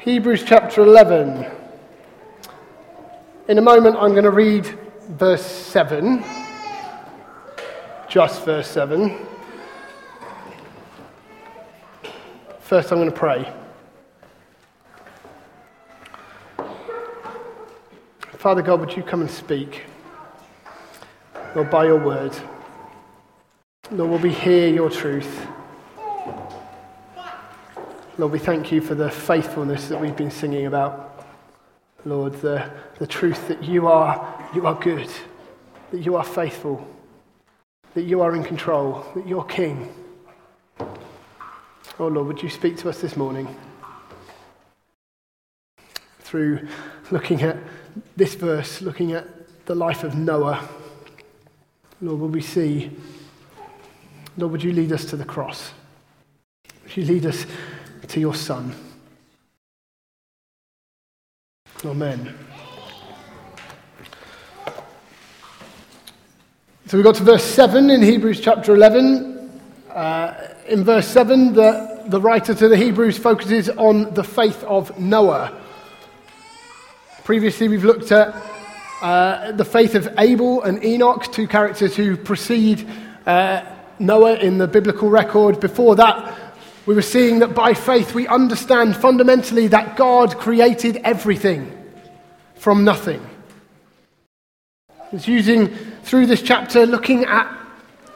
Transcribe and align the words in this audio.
Hebrews 0.00 0.44
chapter 0.46 0.80
11. 0.80 1.44
In 3.48 3.58
a 3.58 3.60
moment, 3.60 3.96
I'm 3.96 4.12
going 4.12 4.24
to 4.24 4.30
read 4.30 4.64
verse 5.10 5.44
7, 5.44 6.24
just 8.08 8.42
verse 8.46 8.66
7. 8.66 9.14
First, 12.60 12.90
I'm 12.90 12.96
going 12.96 13.10
to 13.10 13.14
pray. 13.14 13.52
Father 18.38 18.62
God, 18.62 18.80
would 18.80 18.96
you 18.96 19.02
come 19.02 19.20
and 19.20 19.30
speak? 19.30 19.82
Lord, 21.54 21.68
by 21.68 21.84
your 21.84 22.02
word. 22.02 22.34
Lord, 23.90 24.10
will 24.12 24.18
we 24.18 24.32
hear 24.32 24.66
your 24.66 24.88
truth? 24.88 25.46
Lord, 28.20 28.32
we 28.32 28.38
thank 28.38 28.70
you 28.70 28.82
for 28.82 28.94
the 28.94 29.10
faithfulness 29.10 29.88
that 29.88 29.98
we've 29.98 30.14
been 30.14 30.30
singing 30.30 30.66
about. 30.66 31.24
Lord, 32.04 32.34
the, 32.42 32.70
the 32.98 33.06
truth 33.06 33.48
that 33.48 33.64
you 33.64 33.86
are, 33.86 34.46
you 34.54 34.66
are 34.66 34.74
good, 34.74 35.08
that 35.90 36.00
you 36.00 36.16
are 36.16 36.22
faithful, 36.22 36.86
that 37.94 38.02
you 38.02 38.20
are 38.20 38.36
in 38.36 38.44
control, 38.44 39.06
that 39.14 39.26
you're 39.26 39.44
king. 39.44 39.90
Oh 41.98 42.08
Lord, 42.08 42.26
would 42.26 42.42
you 42.42 42.50
speak 42.50 42.76
to 42.80 42.90
us 42.90 43.00
this 43.00 43.16
morning 43.16 43.56
through 46.18 46.68
looking 47.10 47.40
at 47.40 47.56
this 48.18 48.34
verse, 48.34 48.82
looking 48.82 49.12
at 49.12 49.26
the 49.64 49.74
life 49.74 50.04
of 50.04 50.14
Noah? 50.14 50.68
Lord, 52.02 52.20
will 52.20 52.28
we 52.28 52.42
see, 52.42 52.90
Lord, 54.36 54.52
would 54.52 54.62
you 54.62 54.74
lead 54.74 54.92
us 54.92 55.06
to 55.06 55.16
the 55.16 55.24
cross? 55.24 55.72
Would 56.82 56.98
you 56.98 57.04
lead 57.06 57.24
us 57.24 57.46
to 58.10 58.18
your 58.18 58.34
Son. 58.34 58.74
Amen. 61.84 62.34
So 66.86 66.96
we 66.96 67.04
got 67.04 67.14
to 67.14 67.22
verse 67.22 67.44
7 67.44 67.88
in 67.88 68.02
Hebrews 68.02 68.40
chapter 68.40 68.74
11. 68.74 69.60
Uh, 69.90 70.48
in 70.66 70.82
verse 70.82 71.06
7, 71.06 71.52
the, 71.52 72.02
the 72.08 72.20
writer 72.20 72.52
to 72.52 72.68
the 72.68 72.76
Hebrews 72.76 73.16
focuses 73.16 73.68
on 73.68 74.12
the 74.14 74.24
faith 74.24 74.64
of 74.64 74.98
Noah. 74.98 75.56
Previously, 77.22 77.68
we've 77.68 77.84
looked 77.84 78.10
at 78.10 78.34
uh, 79.02 79.52
the 79.52 79.64
faith 79.64 79.94
of 79.94 80.08
Abel 80.18 80.62
and 80.62 80.84
Enoch, 80.84 81.30
two 81.32 81.46
characters 81.46 81.94
who 81.94 82.16
precede 82.16 82.88
uh, 83.24 83.64
Noah 84.00 84.34
in 84.34 84.58
the 84.58 84.66
biblical 84.66 85.10
record. 85.10 85.60
Before 85.60 85.94
that, 85.94 86.49
we 86.90 86.96
were 86.96 87.02
seeing 87.02 87.38
that 87.38 87.54
by 87.54 87.72
faith 87.72 88.16
we 88.16 88.26
understand 88.26 88.96
fundamentally 88.96 89.68
that 89.68 89.96
God 89.96 90.36
created 90.38 90.96
everything 91.04 91.70
from 92.56 92.82
nothing. 92.82 93.24
It's 95.12 95.28
using 95.28 95.68
through 96.02 96.26
this 96.26 96.42
chapter 96.42 96.86
looking 96.86 97.26
at 97.26 97.48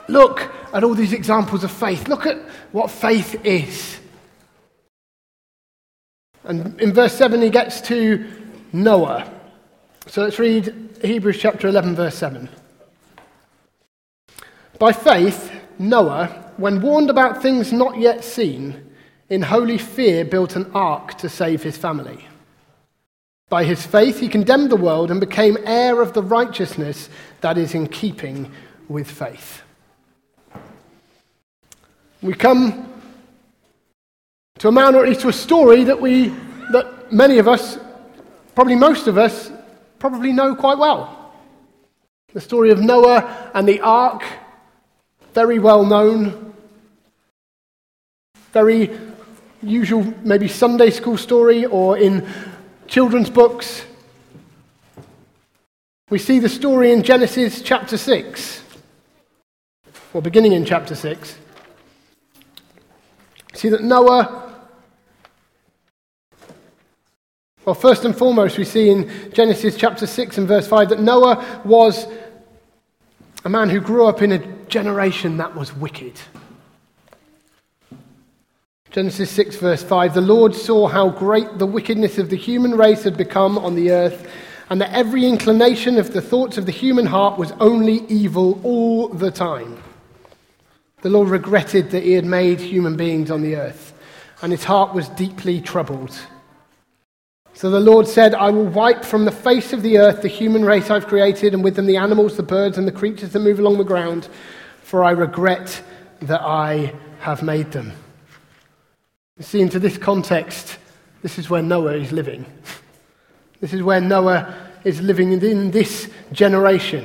look 0.08 0.52
at 0.72 0.82
all 0.82 0.94
these 0.94 1.12
examples 1.12 1.62
of 1.62 1.70
faith. 1.70 2.08
Look 2.08 2.26
at 2.26 2.36
what 2.72 2.90
faith 2.90 3.46
is. 3.46 4.00
And 6.42 6.80
in 6.80 6.92
verse 6.92 7.14
7 7.14 7.40
he 7.42 7.50
gets 7.50 7.80
to 7.82 8.28
Noah. 8.72 9.32
So 10.08 10.22
let's 10.22 10.40
read 10.40 10.98
Hebrews 11.00 11.38
chapter 11.38 11.68
11 11.68 11.94
verse 11.94 12.16
7. 12.16 12.48
By 14.80 14.90
faith 14.90 15.52
Noah 15.78 16.43
when 16.58 16.80
warned 16.80 17.10
about 17.10 17.42
things 17.42 17.72
not 17.72 17.98
yet 17.98 18.24
seen, 18.24 18.92
in 19.28 19.42
holy 19.42 19.78
fear 19.78 20.24
built 20.24 20.56
an 20.56 20.70
ark 20.72 21.16
to 21.18 21.28
save 21.28 21.62
his 21.62 21.76
family. 21.76 22.26
By 23.48 23.64
his 23.64 23.84
faith, 23.84 24.20
he 24.20 24.28
condemned 24.28 24.70
the 24.70 24.76
world 24.76 25.10
and 25.10 25.20
became 25.20 25.56
heir 25.64 26.00
of 26.00 26.12
the 26.12 26.22
righteousness 26.22 27.08
that 27.40 27.58
is 27.58 27.74
in 27.74 27.86
keeping 27.86 28.50
with 28.88 29.10
faith. 29.10 29.62
We 32.22 32.34
come 32.34 32.90
to 34.58 34.68
a 34.68 34.72
man, 34.72 34.94
or 34.94 35.02
at 35.02 35.08
least 35.08 35.20
to 35.22 35.28
a 35.28 35.32
story 35.32 35.84
that 35.84 36.00
we, 36.00 36.28
that 36.72 37.12
many 37.12 37.38
of 37.38 37.48
us, 37.48 37.78
probably 38.54 38.76
most 38.76 39.08
of 39.08 39.18
us, 39.18 39.50
probably 39.98 40.32
know 40.32 40.54
quite 40.54 40.78
well. 40.78 41.32
The 42.32 42.40
story 42.40 42.70
of 42.70 42.80
Noah 42.80 43.50
and 43.54 43.68
the 43.68 43.80
ark, 43.80 44.24
very 45.34 45.58
well 45.58 45.84
known, 45.84 46.43
very 48.54 48.88
usual, 49.64 50.04
maybe 50.22 50.46
Sunday 50.46 50.90
school 50.90 51.16
story 51.16 51.64
or 51.64 51.98
in 51.98 52.24
children's 52.86 53.28
books. 53.28 53.84
We 56.08 56.20
see 56.20 56.38
the 56.38 56.48
story 56.48 56.92
in 56.92 57.02
Genesis 57.02 57.60
chapter 57.60 57.98
6, 57.98 58.62
or 60.12 60.22
beginning 60.22 60.52
in 60.52 60.64
chapter 60.64 60.94
6. 60.94 61.36
See 63.54 63.70
that 63.70 63.82
Noah, 63.82 64.54
well, 67.64 67.74
first 67.74 68.04
and 68.04 68.16
foremost, 68.16 68.56
we 68.56 68.64
see 68.64 68.88
in 68.88 69.32
Genesis 69.32 69.76
chapter 69.76 70.06
6 70.06 70.38
and 70.38 70.46
verse 70.46 70.68
5 70.68 70.90
that 70.90 71.00
Noah 71.00 71.62
was 71.64 72.06
a 73.44 73.48
man 73.48 73.68
who 73.68 73.80
grew 73.80 74.06
up 74.06 74.22
in 74.22 74.30
a 74.30 74.38
generation 74.66 75.38
that 75.38 75.56
was 75.56 75.74
wicked. 75.74 76.20
Genesis 78.94 79.28
6, 79.32 79.56
verse 79.56 79.82
5 79.82 80.14
The 80.14 80.20
Lord 80.20 80.54
saw 80.54 80.86
how 80.86 81.08
great 81.08 81.58
the 81.58 81.66
wickedness 81.66 82.16
of 82.16 82.30
the 82.30 82.36
human 82.36 82.76
race 82.76 83.02
had 83.02 83.16
become 83.16 83.58
on 83.58 83.74
the 83.74 83.90
earth, 83.90 84.30
and 84.70 84.80
that 84.80 84.92
every 84.92 85.26
inclination 85.26 85.98
of 85.98 86.12
the 86.12 86.20
thoughts 86.20 86.58
of 86.58 86.66
the 86.66 86.70
human 86.70 87.04
heart 87.04 87.36
was 87.36 87.50
only 87.58 88.04
evil 88.06 88.60
all 88.62 89.08
the 89.08 89.32
time. 89.32 89.82
The 91.02 91.10
Lord 91.10 91.28
regretted 91.28 91.90
that 91.90 92.04
he 92.04 92.12
had 92.12 92.24
made 92.24 92.60
human 92.60 92.96
beings 92.96 93.32
on 93.32 93.42
the 93.42 93.56
earth, 93.56 93.94
and 94.42 94.52
his 94.52 94.62
heart 94.62 94.94
was 94.94 95.08
deeply 95.08 95.60
troubled. 95.60 96.16
So 97.52 97.70
the 97.70 97.80
Lord 97.80 98.06
said, 98.06 98.32
I 98.32 98.50
will 98.50 98.66
wipe 98.66 99.04
from 99.04 99.24
the 99.24 99.32
face 99.32 99.72
of 99.72 99.82
the 99.82 99.98
earth 99.98 100.22
the 100.22 100.28
human 100.28 100.64
race 100.64 100.88
I've 100.88 101.08
created, 101.08 101.52
and 101.52 101.64
with 101.64 101.74
them 101.74 101.86
the 101.86 101.96
animals, 101.96 102.36
the 102.36 102.44
birds, 102.44 102.78
and 102.78 102.86
the 102.86 102.92
creatures 102.92 103.32
that 103.32 103.40
move 103.40 103.58
along 103.58 103.78
the 103.78 103.82
ground, 103.82 104.28
for 104.82 105.02
I 105.02 105.10
regret 105.10 105.82
that 106.22 106.42
I 106.42 106.94
have 107.18 107.42
made 107.42 107.72
them. 107.72 107.92
You 109.36 109.42
see, 109.44 109.60
into 109.60 109.80
this 109.80 109.98
context, 109.98 110.78
this 111.22 111.38
is 111.38 111.50
where 111.50 111.62
Noah 111.62 111.94
is 111.94 112.12
living. 112.12 112.46
This 113.60 113.72
is 113.72 113.82
where 113.82 114.00
Noah 114.00 114.54
is 114.84 115.00
living 115.00 115.32
in 115.32 115.70
this 115.72 116.08
generation. 116.30 117.02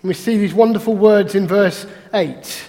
And 0.00 0.08
we 0.08 0.14
see 0.14 0.38
these 0.38 0.54
wonderful 0.54 0.96
words 0.96 1.34
in 1.34 1.46
verse 1.46 1.86
8. 2.14 2.68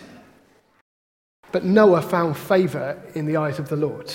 But 1.54 1.64
Noah 1.64 2.02
found 2.02 2.36
favor 2.36 3.02
in 3.16 3.26
the 3.26 3.38
eyes 3.38 3.58
of 3.58 3.70
the 3.70 3.78
Lord. 3.78 4.14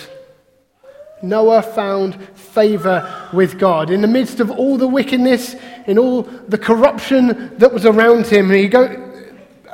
Noah 1.22 1.62
found 1.62 2.22
favor 2.36 3.30
with 3.32 3.58
God. 3.58 3.90
In 3.90 4.02
the 4.02 4.08
midst 4.08 4.40
of 4.40 4.50
all 4.50 4.76
the 4.76 4.86
wickedness, 4.86 5.56
in 5.86 5.98
all 5.98 6.22
the 6.22 6.58
corruption 6.58 7.56
that 7.56 7.72
was 7.72 7.86
around 7.86 8.26
him, 8.26 8.50
he 8.50 8.68
go, 8.68 8.84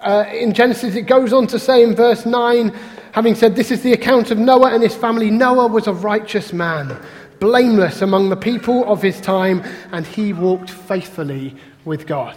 uh, 0.03 0.24
in 0.32 0.54
Genesis, 0.54 0.94
it 0.94 1.03
goes 1.03 1.32
on 1.32 1.48
to 1.48 1.58
say 1.58 1.82
in 1.82 1.97
verse 1.97 2.24
9 2.24 2.72
Having 3.14 3.36
said, 3.36 3.54
This 3.54 3.70
is 3.70 3.80
the 3.80 3.92
account 3.92 4.32
of 4.32 4.38
Noah 4.38 4.75
and 4.75 4.82
his 4.82 4.97
family. 4.97 5.30
Noah 5.30 5.69
was 5.69 5.86
a 5.86 5.92
righteous 5.92 6.52
man, 6.52 7.00
blameless 7.38 8.02
among 8.02 8.28
the 8.28 8.36
people 8.36 8.84
of 8.91 9.00
his 9.00 9.20
time, 9.20 9.62
and 9.92 10.04
he 10.04 10.32
walked 10.32 10.69
faithfully 10.69 11.54
with 11.84 12.08
God. 12.08 12.36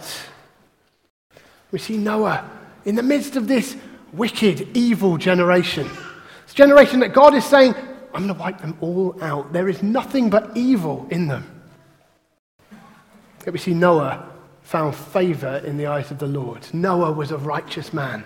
We 1.72 1.80
see 1.80 1.96
Noah 1.96 2.48
in 2.84 2.94
the 2.94 3.02
midst 3.02 3.34
of 3.34 3.48
this 3.48 3.76
wicked, 4.12 4.68
evil 4.76 5.16
generation. 5.16 5.90
This 6.46 6.54
generation 6.54 7.00
that 7.00 7.12
God 7.12 7.34
is 7.34 7.44
saying, 7.44 7.74
I'm 8.14 8.28
going 8.28 8.34
to 8.34 8.40
wipe 8.40 8.60
them 8.60 8.78
all 8.80 9.20
out. 9.20 9.52
There 9.52 9.68
is 9.68 9.82
nothing 9.82 10.30
but 10.30 10.56
evil 10.56 11.08
in 11.10 11.26
them. 11.26 11.60
Yet 13.44 13.52
we 13.52 13.58
see 13.58 13.74
Noah 13.74 14.28
found 14.62 14.94
favor 14.94 15.60
in 15.66 15.76
the 15.76 15.88
eyes 15.88 16.12
of 16.12 16.20
the 16.20 16.28
Lord. 16.28 16.64
Noah 16.72 17.10
was 17.10 17.32
a 17.32 17.36
righteous 17.36 17.92
man 17.92 18.22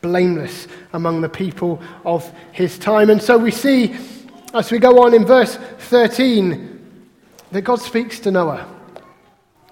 blameless 0.00 0.68
among 0.92 1.20
the 1.20 1.28
people 1.28 1.80
of 2.04 2.30
his 2.52 2.78
time. 2.78 3.10
And 3.10 3.20
so 3.20 3.36
we 3.36 3.50
see, 3.50 3.96
as 4.54 4.70
we 4.70 4.78
go 4.78 5.04
on 5.04 5.14
in 5.14 5.24
verse 5.24 5.56
13, 5.56 6.72
that 7.52 7.62
God 7.62 7.80
speaks 7.80 8.20
to 8.20 8.30
Noah. 8.30 8.66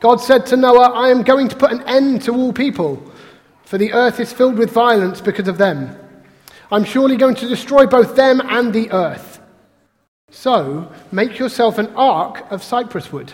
God 0.00 0.21
said 0.21 0.47
to 0.47 0.56
Noah, 0.56 0.91
I 0.93 1.09
am 1.09 1.23
going 1.23 1.49
to 1.49 1.56
put 1.56 1.73
an 1.73 1.82
end 1.82 2.23
to 2.23 2.35
all 2.35 2.53
people, 2.53 3.03
for 3.65 3.79
the 3.79 3.93
earth 3.93 4.21
is 4.21 4.32
filled 4.32 4.59
with 4.59 4.71
violence 4.71 5.21
because 5.21 5.49
of 5.49 5.59
them. 5.59 5.97
I'm 6.70 6.85
surely 6.85 7.17
going 7.17 7.37
to 7.37 7.49
destroy 7.49 7.87
both 7.87 8.17
them 8.17 8.41
and 8.41 8.73
the 8.73 8.91
earth. 8.91 9.41
So 10.31 10.93
make 11.12 11.38
yourself 11.38 11.79
an 11.79 11.87
ark 11.94 12.44
of 12.50 12.62
cypress 12.62 13.12
wood. 13.12 13.32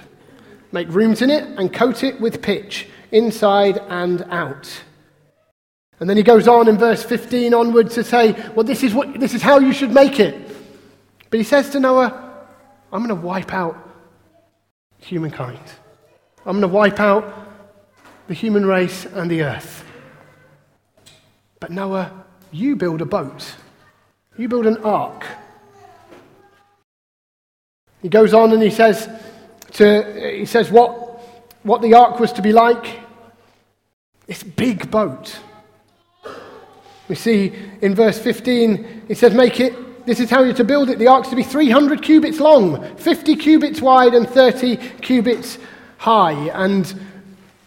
Make 0.73 0.89
rooms 0.89 1.23
in 1.23 1.31
it 1.31 1.45
and 1.59 1.73
coat 1.73 2.05
it 2.05 2.21
with 2.21 2.43
pitch, 2.43 2.89
inside 3.11 3.79
and 3.89 4.23
out. 4.31 4.71
And 6.01 6.09
then 6.09 6.17
he 6.17 6.23
goes 6.23 6.49
on 6.49 6.67
in 6.67 6.79
verse 6.79 7.03
15 7.03 7.53
onwards 7.53 7.95
to 7.95 8.05
say, 8.05 8.33
well, 8.55 8.65
this 8.65 8.83
is, 8.83 8.95
what, 8.95 9.21
this 9.21 9.35
is 9.35 9.43
how 9.43 9.59
you 9.59 9.73
should 9.75 9.93
make 9.93 10.19
it. 10.19 10.35
But 11.29 11.39
he 11.39 11.45
says 11.45 11.69
to 11.71 11.81
Noah, 11.81 12.47
I'm 12.91 13.05
going 13.07 13.21
to 13.21 13.27
wipe 13.27 13.53
out 13.53 13.77
humankind. 14.99 15.61
I'm 16.47 16.59
going 16.59 16.63
to 16.63 16.69
wipe 16.69 16.99
out 17.01 17.33
the 18.29 18.35
human 18.35 18.65
race 18.65 19.05
and 19.05 19.31
the 19.31 19.43
earth. 19.43 19.85
But 21.61 21.71
Noah, 21.71 22.25
you 22.51 22.77
build 22.77 23.03
a 23.03 23.07
boat. 23.07 23.55
You 24.39 24.49
build 24.49 24.67
an 24.67 24.79
ark. 24.79 25.27
He 28.01 28.09
goes 28.09 28.33
on 28.33 28.53
and 28.53 28.63
he 28.63 28.71
says, 28.71 29.07
to, 29.73 30.35
he 30.35 30.47
says 30.47 30.71
what, 30.71 31.21
what 31.63 31.83
the 31.83 31.93
ark 31.93 32.19
was 32.19 32.33
to 32.33 32.43
be 32.43 32.53
like. 32.53 33.01
This 34.27 34.43
big 34.43 34.91
boat. 34.91 35.39
We 37.11 37.17
see 37.17 37.53
in 37.83 37.97
verse 37.97 38.21
15, 38.21 39.07
he 39.09 39.15
says, 39.15 39.35
Make 39.35 39.59
it, 39.59 40.07
this 40.07 40.21
is 40.21 40.31
how 40.31 40.45
you're 40.45 40.55
to 40.55 40.63
build 40.63 40.91
it. 40.91 41.01
The 41.01 41.09
ark's 41.09 41.29
to 41.31 41.37
be 41.37 41.43
300 41.43 42.01
cubits 42.03 42.39
long, 42.39 42.97
50 42.99 43.35
cubits 43.35 43.83
wide, 43.83 44.15
and 44.15 44.29
30 44.29 44.77
cubits 44.77 45.59
high. 45.99 46.35
And 46.51 46.95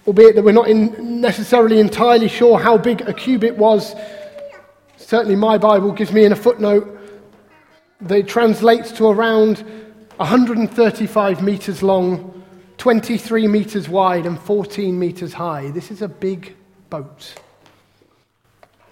albeit 0.08 0.36
that 0.36 0.44
we're 0.46 0.54
not 0.54 0.70
in 0.70 1.20
necessarily 1.20 1.82
entirely 1.82 2.30
sure 2.30 2.58
how 2.58 2.78
big 2.78 3.02
a 3.02 3.14
cubit 3.14 3.58
was, 3.58 3.94
certainly 4.96 5.36
my 5.36 5.58
Bible 5.58 5.92
gives 5.92 6.14
me 6.14 6.24
in 6.24 6.32
a 6.32 6.38
footnote 6.38 6.98
that 8.00 8.20
it 8.20 8.30
translates 8.30 8.94
to 8.94 9.08
around 9.08 9.58
135 10.16 11.44
meters 11.44 11.84
long, 11.84 12.46
23 12.78 13.48
meters 13.48 13.90
wide, 13.90 14.26
and 14.26 14.40
14 14.40 14.98
meters 14.98 15.34
high. 15.34 15.70
This 15.72 15.92
is 15.92 16.02
a 16.02 16.08
big 16.08 16.56
boat. 16.90 17.43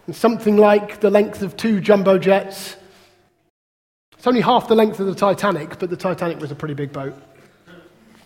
And 0.07 0.15
something 0.15 0.57
like 0.57 0.99
the 0.99 1.09
length 1.09 1.41
of 1.41 1.55
two 1.55 1.79
jumbo 1.79 2.17
jets. 2.17 2.75
It's 4.17 4.27
only 4.27 4.41
half 4.41 4.67
the 4.67 4.75
length 4.75 4.99
of 4.99 5.07
the 5.07 5.15
Titanic, 5.15 5.79
but 5.79 5.89
the 5.89 5.97
Titanic 5.97 6.39
was 6.39 6.51
a 6.51 6.55
pretty 6.55 6.73
big 6.73 6.91
boat. 6.91 7.15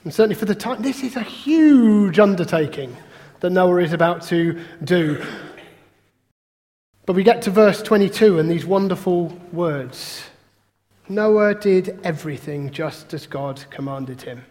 And 0.03 0.13
certainly 0.13 0.35
for 0.35 0.45
the 0.45 0.55
time, 0.55 0.81
this 0.81 1.03
is 1.03 1.15
a 1.15 1.21
huge 1.23 2.19
undertaking 2.19 2.95
that 3.39 3.49
Noah 3.49 3.81
is 3.81 3.93
about 3.93 4.21
to 4.23 4.59
do. 4.83 5.25
But 7.05 7.15
we 7.15 7.23
get 7.23 7.43
to 7.43 7.51
verse 7.51 7.81
22 7.81 8.39
and 8.39 8.49
these 8.49 8.65
wonderful 8.65 9.27
words 9.51 10.23
Noah 11.07 11.53
did 11.53 11.99
everything 12.03 12.71
just 12.71 13.13
as 13.13 13.27
God 13.27 13.63
commanded 13.69 14.23
him. 14.23 14.43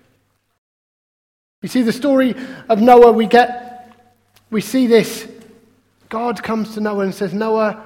You 1.62 1.68
see, 1.68 1.82
the 1.82 1.92
story 1.92 2.34
of 2.68 2.80
Noah, 2.80 3.10
we 3.10 3.26
get, 3.26 3.92
we 4.50 4.60
see 4.60 4.86
this. 4.86 5.28
God 6.08 6.42
comes 6.42 6.74
to 6.74 6.80
Noah 6.80 7.04
and 7.04 7.14
says, 7.14 7.34
Noah, 7.34 7.84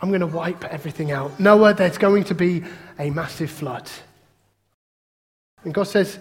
I'm 0.00 0.08
going 0.08 0.20
to 0.20 0.26
wipe 0.26 0.64
everything 0.64 1.12
out. 1.12 1.38
Noah, 1.38 1.74
there's 1.74 1.98
going 1.98 2.24
to 2.24 2.34
be 2.34 2.64
a 2.98 3.10
massive 3.10 3.50
flood. 3.50 3.88
And 5.64 5.72
God 5.72 5.84
says, 5.84 6.18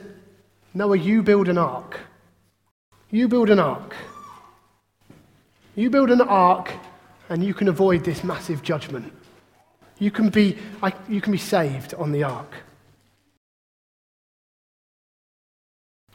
Noah, 0.73 0.97
you 0.97 1.23
build 1.23 1.47
an 1.47 1.57
ark. 1.57 1.99
You 3.09 3.27
build 3.27 3.49
an 3.49 3.59
ark. 3.59 3.95
You 5.75 5.89
build 5.89 6.11
an 6.11 6.21
ark, 6.21 6.71
and 7.29 7.43
you 7.43 7.53
can 7.53 7.67
avoid 7.69 8.03
this 8.03 8.23
massive 8.23 8.61
judgment. 8.61 9.11
You 9.99 10.11
can 10.11 10.29
be, 10.29 10.57
you 11.09 11.21
can 11.21 11.31
be 11.31 11.37
saved 11.37 11.93
on 11.95 12.11
the 12.11 12.23
ark. 12.23 12.53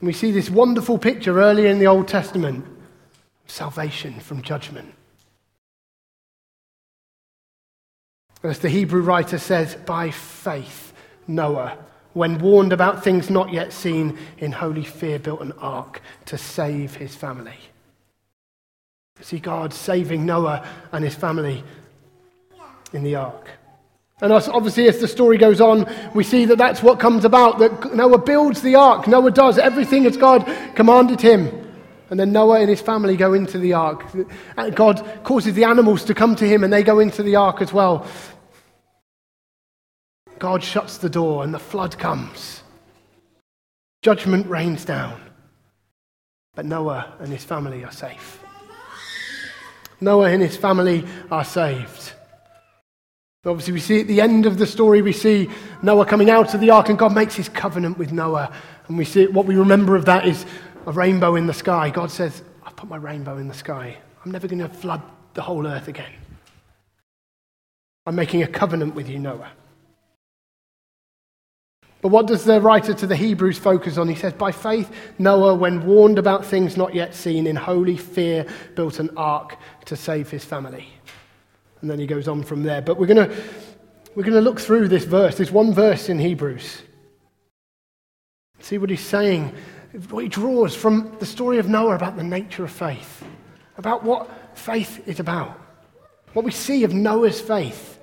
And 0.00 0.06
we 0.06 0.12
see 0.12 0.30
this 0.30 0.50
wonderful 0.50 0.98
picture 0.98 1.40
earlier 1.40 1.68
in 1.68 1.78
the 1.78 1.86
Old 1.86 2.06
Testament 2.06 2.64
salvation 3.46 4.20
from 4.20 4.42
judgment. 4.42 4.94
As 8.42 8.58
the 8.58 8.68
Hebrew 8.68 9.02
writer 9.02 9.38
says, 9.38 9.74
by 9.74 10.10
faith, 10.10 10.92
Noah 11.26 11.78
when 12.16 12.38
warned 12.38 12.72
about 12.72 13.04
things 13.04 13.28
not 13.28 13.52
yet 13.52 13.74
seen, 13.74 14.16
in 14.38 14.50
holy 14.50 14.84
fear 14.84 15.18
built 15.18 15.42
an 15.42 15.52
ark 15.60 16.00
to 16.24 16.38
save 16.38 16.94
his 16.94 17.14
family. 17.14 17.58
See 19.20 19.38
God 19.38 19.74
saving 19.74 20.24
Noah 20.24 20.66
and 20.92 21.04
his 21.04 21.14
family 21.14 21.62
in 22.94 23.02
the 23.02 23.16
ark. 23.16 23.50
And 24.22 24.32
obviously, 24.32 24.88
as 24.88 24.98
the 24.98 25.08
story 25.08 25.36
goes 25.36 25.60
on, 25.60 25.86
we 26.14 26.24
see 26.24 26.46
that 26.46 26.56
that's 26.56 26.82
what 26.82 26.98
comes 26.98 27.26
about 27.26 27.58
that 27.58 27.94
Noah 27.94 28.16
builds 28.16 28.62
the 28.62 28.76
ark. 28.76 29.06
Noah 29.06 29.30
does 29.30 29.58
everything 29.58 30.06
as 30.06 30.16
God 30.16 30.50
commanded 30.74 31.20
him. 31.20 31.65
And 32.10 32.20
then 32.20 32.32
Noah 32.32 32.60
and 32.60 32.70
his 32.70 32.80
family 32.80 33.16
go 33.16 33.34
into 33.34 33.58
the 33.58 33.72
ark. 33.72 34.04
God 34.74 35.24
causes 35.24 35.54
the 35.54 35.64
animals 35.64 36.04
to 36.04 36.14
come 36.14 36.36
to 36.36 36.46
him 36.46 36.62
and 36.62 36.72
they 36.72 36.82
go 36.82 37.00
into 37.00 37.22
the 37.22 37.36
ark 37.36 37.60
as 37.60 37.72
well. 37.72 38.06
God 40.38 40.62
shuts 40.62 40.98
the 40.98 41.10
door 41.10 41.42
and 41.42 41.52
the 41.52 41.58
flood 41.58 41.98
comes. 41.98 42.62
Judgment 44.02 44.46
rains 44.48 44.84
down. 44.84 45.20
But 46.54 46.66
Noah 46.66 47.14
and 47.18 47.32
his 47.32 47.44
family 47.44 47.84
are 47.84 47.92
safe. 47.92 48.40
Noah 50.00 50.30
and 50.30 50.42
his 50.42 50.56
family 50.56 51.04
are 51.30 51.44
saved. 51.44 52.12
Obviously, 53.44 53.74
we 53.74 53.80
see 53.80 54.00
at 54.00 54.08
the 54.08 54.20
end 54.20 54.44
of 54.44 54.58
the 54.58 54.66
story, 54.66 55.02
we 55.02 55.12
see 55.12 55.48
Noah 55.80 56.04
coming 56.04 56.30
out 56.30 56.52
of 56.52 56.60
the 56.60 56.70
ark, 56.70 56.88
and 56.88 56.98
God 56.98 57.14
makes 57.14 57.36
his 57.36 57.48
covenant 57.48 57.96
with 57.96 58.10
Noah. 58.10 58.52
And 58.88 58.98
we 58.98 59.04
see 59.04 59.26
what 59.28 59.46
we 59.46 59.54
remember 59.54 59.94
of 59.94 60.04
that 60.06 60.26
is 60.26 60.44
a 60.86 60.92
rainbow 60.92 61.36
in 61.36 61.46
the 61.46 61.54
sky. 61.54 61.90
God 61.90 62.10
says, 62.10 62.42
I've 62.64 62.76
put 62.76 62.88
my 62.88 62.96
rainbow 62.96 63.36
in 63.38 63.48
the 63.48 63.54
sky. 63.54 63.96
I'm 64.24 64.30
never 64.30 64.48
going 64.48 64.60
to 64.60 64.68
flood 64.68 65.02
the 65.34 65.42
whole 65.42 65.66
earth 65.66 65.88
again. 65.88 66.12
I'm 68.06 68.14
making 68.14 68.42
a 68.42 68.46
covenant 68.46 68.94
with 68.94 69.08
you, 69.08 69.18
Noah. 69.18 69.50
But 72.02 72.08
what 72.08 72.28
does 72.28 72.44
the 72.44 72.60
writer 72.60 72.94
to 72.94 73.06
the 73.06 73.16
Hebrews 73.16 73.58
focus 73.58 73.98
on? 73.98 74.08
He 74.08 74.14
says, 74.14 74.32
By 74.32 74.52
faith, 74.52 74.92
Noah, 75.18 75.54
when 75.56 75.84
warned 75.84 76.18
about 76.18 76.44
things 76.44 76.76
not 76.76 76.94
yet 76.94 77.14
seen, 77.14 77.46
in 77.48 77.56
holy 77.56 77.96
fear 77.96 78.46
built 78.76 79.00
an 79.00 79.10
ark 79.16 79.56
to 79.86 79.96
save 79.96 80.30
his 80.30 80.44
family. 80.44 80.88
And 81.80 81.90
then 81.90 81.98
he 81.98 82.06
goes 82.06 82.28
on 82.28 82.44
from 82.44 82.62
there. 82.62 82.80
But 82.80 82.98
we're 82.98 83.06
going 83.06 83.28
to 83.28 83.36
we're 84.14 84.22
going 84.22 84.34
to 84.34 84.40
look 84.40 84.58
through 84.58 84.88
this 84.88 85.04
verse, 85.04 85.36
this 85.36 85.50
one 85.50 85.74
verse 85.74 86.08
in 86.08 86.18
Hebrews. 86.18 86.82
See 88.60 88.78
what 88.78 88.88
he's 88.88 89.04
saying, 89.04 89.52
what 90.10 90.24
he 90.24 90.28
draws 90.28 90.74
from 90.74 91.16
the 91.18 91.26
story 91.26 91.58
of 91.58 91.68
Noah 91.68 91.94
about 91.94 92.16
the 92.16 92.22
nature 92.22 92.64
of 92.64 92.70
faith, 92.70 93.24
about 93.78 94.02
what 94.02 94.30
faith 94.56 95.06
is 95.08 95.20
about, 95.20 95.58
what 96.34 96.44
we 96.44 96.50
see 96.50 96.84
of 96.84 96.92
Noah's 96.92 97.40
faith. 97.40 97.98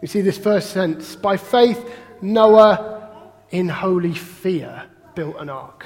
You 0.00 0.08
see 0.08 0.20
this 0.20 0.38
first 0.38 0.70
sense 0.70 1.14
By 1.14 1.36
faith, 1.36 1.88
Noah, 2.22 3.32
in 3.50 3.68
holy 3.68 4.14
fear, 4.14 4.84
built 5.14 5.36
an 5.38 5.50
ark. 5.50 5.84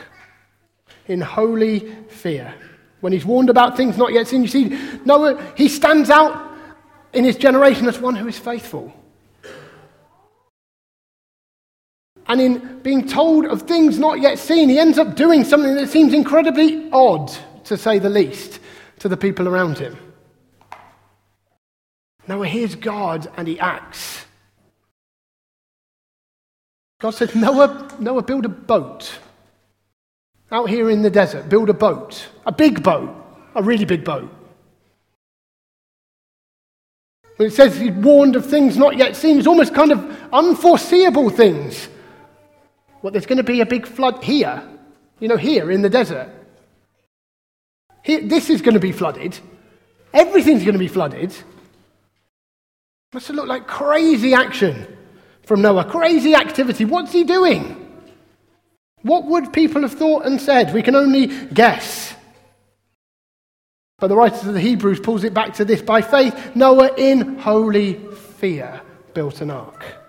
In 1.08 1.20
holy 1.20 1.80
fear. 2.08 2.54
When 3.00 3.12
he's 3.12 3.26
warned 3.26 3.50
about 3.50 3.76
things 3.76 3.96
not 3.96 4.12
yet 4.12 4.26
seen, 4.26 4.42
you 4.42 4.48
see, 4.48 4.78
Noah, 5.04 5.52
he 5.56 5.68
stands 5.68 6.08
out 6.08 6.52
in 7.12 7.24
his 7.24 7.36
generation 7.36 7.88
as 7.88 7.98
one 7.98 8.14
who 8.14 8.28
is 8.28 8.38
faithful. 8.38 8.92
And 12.28 12.40
in 12.40 12.80
being 12.80 13.06
told 13.06 13.46
of 13.46 13.62
things 13.62 13.98
not 13.98 14.20
yet 14.20 14.38
seen, 14.38 14.68
he 14.68 14.78
ends 14.78 14.98
up 14.98 15.14
doing 15.14 15.44
something 15.44 15.76
that 15.76 15.88
seems 15.88 16.12
incredibly 16.12 16.90
odd, 16.90 17.32
to 17.64 17.76
say 17.76 17.98
the 17.98 18.10
least, 18.10 18.58
to 18.98 19.08
the 19.08 19.16
people 19.16 19.46
around 19.46 19.78
him. 19.78 19.96
Noah 22.26 22.48
hears 22.48 22.74
God 22.74 23.30
and 23.36 23.46
he 23.46 23.60
acts. 23.60 24.24
God 26.98 27.10
says, 27.10 27.34
Noah, 27.34 27.96
Noah, 28.00 28.22
build 28.22 28.44
a 28.44 28.48
boat. 28.48 29.18
Out 30.50 30.68
here 30.68 30.90
in 30.90 31.02
the 31.02 31.10
desert, 31.10 31.48
build 31.48 31.68
a 31.70 31.74
boat. 31.74 32.28
A 32.46 32.52
big 32.52 32.82
boat. 32.82 33.14
A 33.54 33.62
really 33.62 33.84
big 33.84 34.04
boat. 34.04 34.32
When 37.36 37.48
it 37.48 37.52
says 37.52 37.76
he 37.76 37.90
warned 37.90 38.34
of 38.34 38.46
things 38.46 38.76
not 38.76 38.96
yet 38.96 39.14
seen, 39.14 39.38
it's 39.38 39.46
almost 39.46 39.74
kind 39.74 39.92
of 39.92 40.16
unforeseeable 40.32 41.30
things. 41.30 41.88
Well, 43.06 43.12
there's 43.12 43.26
going 43.26 43.36
to 43.36 43.44
be 43.44 43.60
a 43.60 43.66
big 43.66 43.86
flood 43.86 44.24
here, 44.24 44.68
you 45.20 45.28
know, 45.28 45.36
here 45.36 45.70
in 45.70 45.80
the 45.80 45.88
desert. 45.88 46.28
Here, 48.02 48.20
this 48.20 48.50
is 48.50 48.60
going 48.60 48.74
to 48.74 48.80
be 48.80 48.90
flooded. 48.90 49.38
Everything's 50.12 50.64
going 50.64 50.72
to 50.72 50.80
be 50.80 50.88
flooded. 50.88 51.32
Must 53.12 53.28
have 53.28 53.36
looked 53.36 53.48
like 53.48 53.68
crazy 53.68 54.34
action 54.34 54.88
from 55.44 55.62
Noah, 55.62 55.84
crazy 55.84 56.34
activity. 56.34 56.84
What's 56.84 57.12
he 57.12 57.22
doing? 57.22 57.92
What 59.02 59.26
would 59.26 59.52
people 59.52 59.82
have 59.82 59.92
thought 59.92 60.26
and 60.26 60.40
said? 60.40 60.74
We 60.74 60.82
can 60.82 60.96
only 60.96 61.28
guess. 61.54 62.12
But 64.00 64.08
the 64.08 64.16
writer 64.16 64.48
of 64.48 64.52
the 64.52 64.60
Hebrews 64.60 64.98
pulls 64.98 65.22
it 65.22 65.32
back 65.32 65.54
to 65.54 65.64
this 65.64 65.80
by 65.80 66.02
faith, 66.02 66.56
Noah 66.56 66.90
in 66.96 67.38
holy 67.38 68.00
fear 68.40 68.80
built 69.14 69.42
an 69.42 69.52
ark. 69.52 70.05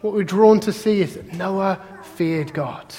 What 0.00 0.14
we're 0.14 0.24
drawn 0.24 0.60
to 0.60 0.72
see 0.72 1.00
is 1.00 1.14
that 1.14 1.32
Noah 1.34 1.80
feared 2.02 2.52
God. 2.52 2.94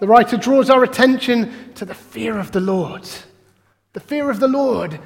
The 0.00 0.06
writer 0.06 0.36
draws 0.36 0.70
our 0.70 0.84
attention 0.84 1.74
to 1.74 1.84
the 1.84 1.94
fear 1.94 2.38
of 2.38 2.52
the 2.52 2.60
Lord. 2.60 3.08
The 3.92 4.00
fear 4.00 4.30
of 4.30 4.40
the 4.40 4.48
Lord 4.48 5.00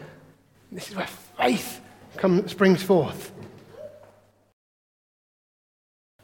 This 0.71 0.89
is 0.89 0.97
where 0.97 1.07
faith 1.07 1.81
comes, 2.17 2.51
springs 2.51 2.83
forth. 2.83 3.33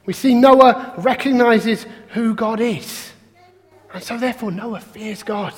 We 0.06 0.14
see 0.14 0.34
Noah 0.34 0.94
recognizes 0.96 1.84
who 2.10 2.34
God 2.34 2.60
is. 2.60 3.12
And 3.92 4.02
so, 4.02 4.16
therefore, 4.16 4.50
Noah 4.50 4.80
fears 4.80 5.22
God. 5.22 5.54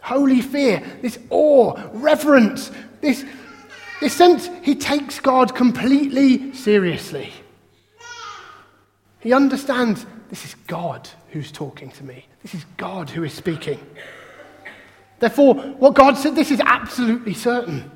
Holy 0.00 0.40
fear, 0.40 0.80
this 1.02 1.18
awe, 1.30 1.76
reverence, 1.92 2.70
this, 3.00 3.24
this 4.00 4.12
sense 4.12 4.48
he 4.62 4.74
takes 4.74 5.20
God 5.20 5.54
completely 5.54 6.52
seriously. 6.52 7.32
He 9.20 9.32
understands 9.32 10.06
this 10.28 10.44
is 10.44 10.54
God 10.66 11.08
who's 11.30 11.50
talking 11.50 11.90
to 11.92 12.04
me, 12.04 12.26
this 12.42 12.54
is 12.54 12.64
God 12.76 13.10
who 13.10 13.24
is 13.24 13.32
speaking. 13.32 13.80
Therefore, 15.18 15.54
what 15.54 15.94
God 15.94 16.16
said, 16.16 16.34
this 16.34 16.50
is 16.50 16.60
absolutely 16.60 17.32
certain. 17.32 17.90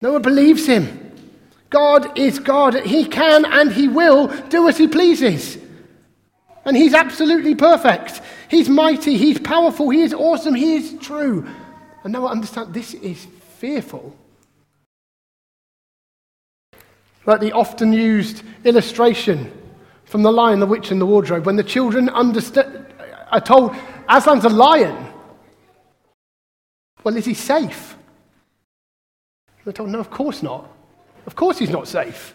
Noah 0.00 0.20
believes 0.20 0.66
him. 0.66 1.10
God 1.70 2.18
is 2.18 2.40
God. 2.40 2.74
He 2.84 3.04
can 3.04 3.44
and 3.44 3.72
He 3.72 3.88
will 3.88 4.26
do 4.48 4.68
as 4.68 4.76
He 4.76 4.88
pleases. 4.88 5.56
And 6.64 6.76
He's 6.76 6.94
absolutely 6.94 7.54
perfect. 7.54 8.20
He's 8.48 8.68
mighty. 8.68 9.16
He's 9.16 9.38
powerful. 9.38 9.88
He 9.88 10.02
is 10.02 10.12
awesome. 10.12 10.54
He 10.54 10.74
is 10.74 10.96
true. 11.00 11.48
And 12.02 12.12
now 12.12 12.26
I 12.26 12.32
understand 12.32 12.74
this 12.74 12.94
is 12.94 13.26
fearful. 13.58 14.16
Like 17.26 17.40
the 17.40 17.52
often 17.52 17.92
used 17.92 18.42
illustration 18.64 19.52
from 20.04 20.22
The 20.22 20.32
Lion, 20.32 20.60
the 20.60 20.66
Witch, 20.66 20.90
and 20.90 21.00
the 21.00 21.06
Wardrobe, 21.06 21.46
when 21.46 21.56
the 21.56 21.62
children 21.62 22.08
understand, 22.08 22.86
are 23.30 23.40
told, 23.40 23.72
Aslan's 24.08 24.44
a 24.44 24.48
lion. 24.48 25.06
Well, 27.04 27.16
is 27.16 27.24
he 27.24 27.34
safe? 27.34 27.96
They're 29.64 29.72
told, 29.72 29.90
no, 29.90 30.00
of 30.00 30.10
course 30.10 30.42
not. 30.42 30.68
Of 31.26 31.36
course, 31.36 31.58
he's 31.58 31.70
not 31.70 31.86
safe, 31.86 32.34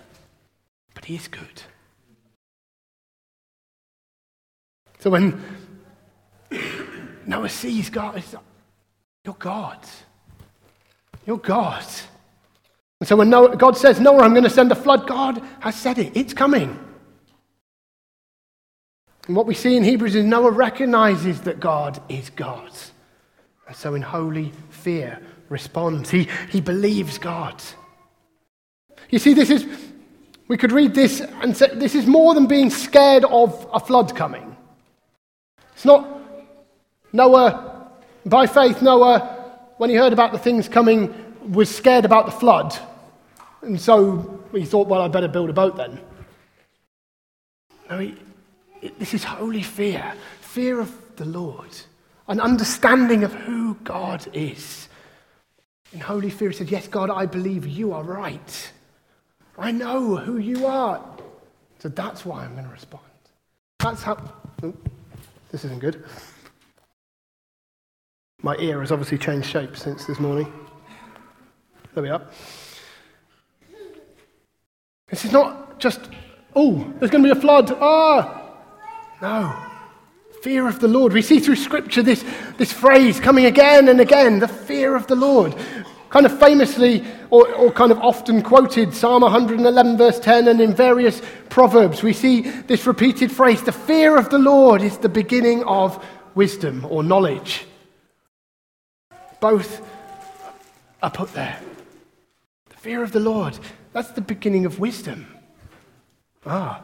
but 0.93 1.05
he 1.05 1.15
is 1.15 1.27
good. 1.27 1.61
So 4.99 5.09
when 5.09 5.43
Noah 7.25 7.49
sees 7.49 7.89
God, 7.89 8.15
he's 8.15 8.33
like, 8.33 8.43
You're 9.25 9.35
God. 9.35 9.79
You're 11.25 11.37
God. 11.37 11.85
And 12.99 13.07
so 13.07 13.15
when 13.15 13.29
Noah, 13.29 13.55
God 13.57 13.77
says, 13.77 13.99
Noah, 13.99 14.23
I'm 14.23 14.31
going 14.31 14.43
to 14.43 14.49
send 14.49 14.71
a 14.71 14.75
flood, 14.75 15.07
God 15.07 15.41
has 15.59 15.75
said 15.75 15.97
it. 15.97 16.15
It's 16.15 16.33
coming. 16.33 16.79
And 19.27 19.35
what 19.35 19.47
we 19.47 19.55
see 19.55 19.75
in 19.75 19.83
Hebrews 19.83 20.15
is 20.15 20.23
Noah 20.23 20.51
recognizes 20.51 21.41
that 21.41 21.59
God 21.59 22.01
is 22.09 22.29
God. 22.29 22.71
And 23.67 23.75
so 23.75 23.95
in 23.95 24.01
holy 24.01 24.51
fear 24.69 25.19
responds. 25.49 26.09
He, 26.09 26.27
he 26.49 26.61
believes 26.61 27.17
God. 27.17 27.61
You 29.09 29.19
see, 29.19 29.33
this 29.33 29.49
is, 29.49 29.67
we 30.47 30.57
could 30.57 30.71
read 30.71 30.93
this 30.93 31.21
and 31.21 31.55
say 31.55 31.73
this 31.73 31.95
is 31.95 32.05
more 32.05 32.33
than 32.33 32.47
being 32.47 32.69
scared 32.69 33.25
of 33.25 33.67
a 33.73 33.79
flood 33.79 34.15
coming. 34.15 34.55
It's 35.73 35.85
not 35.85 36.07
Noah, 37.11 37.89
by 38.25 38.47
faith, 38.47 38.81
Noah, 38.81 39.31
when 39.77 39.89
he 39.89 39.95
heard 39.95 40.13
about 40.13 40.31
the 40.31 40.39
things 40.39 40.67
coming, 40.69 41.24
was 41.49 41.73
scared 41.73 42.05
about 42.05 42.25
the 42.25 42.31
flood. 42.31 42.77
And 43.61 43.79
so 43.79 44.43
he 44.51 44.65
thought, 44.65 44.87
well, 44.87 45.01
I'd 45.01 45.11
better 45.11 45.27
build 45.27 45.49
a 45.49 45.53
boat 45.53 45.75
then. 45.75 45.99
No, 47.89 47.99
he, 47.99 48.15
it, 48.81 48.97
this 48.99 49.13
is 49.13 49.23
holy 49.23 49.61
fear 49.61 50.13
fear 50.55 50.79
of 50.79 50.95
the 51.17 51.25
Lord, 51.25 51.67
an 52.29 52.39
understanding 52.39 53.25
of 53.25 53.33
who 53.33 53.75
God 53.83 54.25
is. 54.31 54.87
In 55.91 55.99
holy 55.99 56.29
fear, 56.29 56.49
he 56.49 56.55
said, 56.55 56.71
Yes, 56.71 56.87
God, 56.87 57.09
I 57.09 57.25
believe 57.25 57.67
you 57.67 57.91
are 57.91 58.03
right. 58.03 58.71
I 59.57 59.71
know 59.71 60.15
who 60.15 60.37
you 60.37 60.65
are. 60.65 61.03
So 61.79 61.89
that's 61.89 62.25
why 62.25 62.45
I'm 62.45 62.53
going 62.53 62.63
to 62.63 62.71
respond. 62.71 63.03
That's 63.79 64.01
how. 64.01 64.17
Oh, 64.63 64.73
this 65.51 65.65
isn't 65.65 65.79
good. 65.79 66.05
My 68.41 68.55
ear 68.57 68.79
has 68.79 68.93
obviously 68.93 69.17
changed 69.17 69.49
shape 69.49 69.75
since 69.75 70.05
this 70.05 70.19
morning. 70.19 70.51
There 71.95 72.03
we 72.03 72.09
are. 72.09 72.21
This 75.07 75.23
is 75.23 75.31
not 75.31 75.79
just, 75.79 76.01
oh, 76.53 76.93
there's 76.99 77.09
going 77.09 77.23
to 77.23 77.33
be 77.33 77.37
a 77.37 77.41
flood. 77.41 77.71
Ah! 77.79 78.51
No. 79.21 79.55
Fear 80.43 80.67
of 80.67 80.81
the 80.81 80.89
Lord. 80.89 81.13
We 81.13 81.21
see 81.21 81.39
through 81.39 81.55
Scripture 81.55 82.03
this, 82.03 82.25
this 82.57 82.73
phrase 82.73 83.21
coming 83.21 83.45
again 83.45 83.87
and 83.87 84.01
again 84.01 84.39
the 84.39 84.47
fear 84.47 84.95
of 84.95 85.07
the 85.07 85.15
Lord 85.15 85.55
kind 86.09 86.25
of 86.25 86.39
famously 86.39 87.03
or, 87.29 87.51
or, 87.55 87.71
kind 87.71 87.91
of 87.91 87.99
often 87.99 88.41
quoted 88.41 88.93
Psalm 88.93 89.23
111, 89.23 89.97
verse 89.97 90.17
10, 90.17 90.47
and 90.47 90.61
in 90.61 90.73
various 90.73 91.21
Proverbs, 91.49 92.03
we 92.03 92.13
see 92.13 92.41
this 92.41 92.87
repeated 92.87 93.31
phrase 93.31 93.61
the 93.63 93.73
fear 93.73 94.15
of 94.15 94.29
the 94.29 94.37
Lord 94.37 94.81
is 94.81 94.97
the 94.97 95.09
beginning 95.09 95.65
of 95.65 96.01
wisdom 96.33 96.85
or 96.89 97.03
knowledge. 97.03 97.65
Both 99.41 99.81
are 101.03 101.11
put 101.11 101.33
there. 101.33 101.59
Fear 102.85 103.01
of 103.01 103.11
the 103.11 103.19
Lord, 103.19 103.57
that's 103.93 104.11
the 104.11 104.21
beginning 104.21 104.67
of 104.67 104.77
wisdom. 104.77 105.25
Ah. 106.45 106.83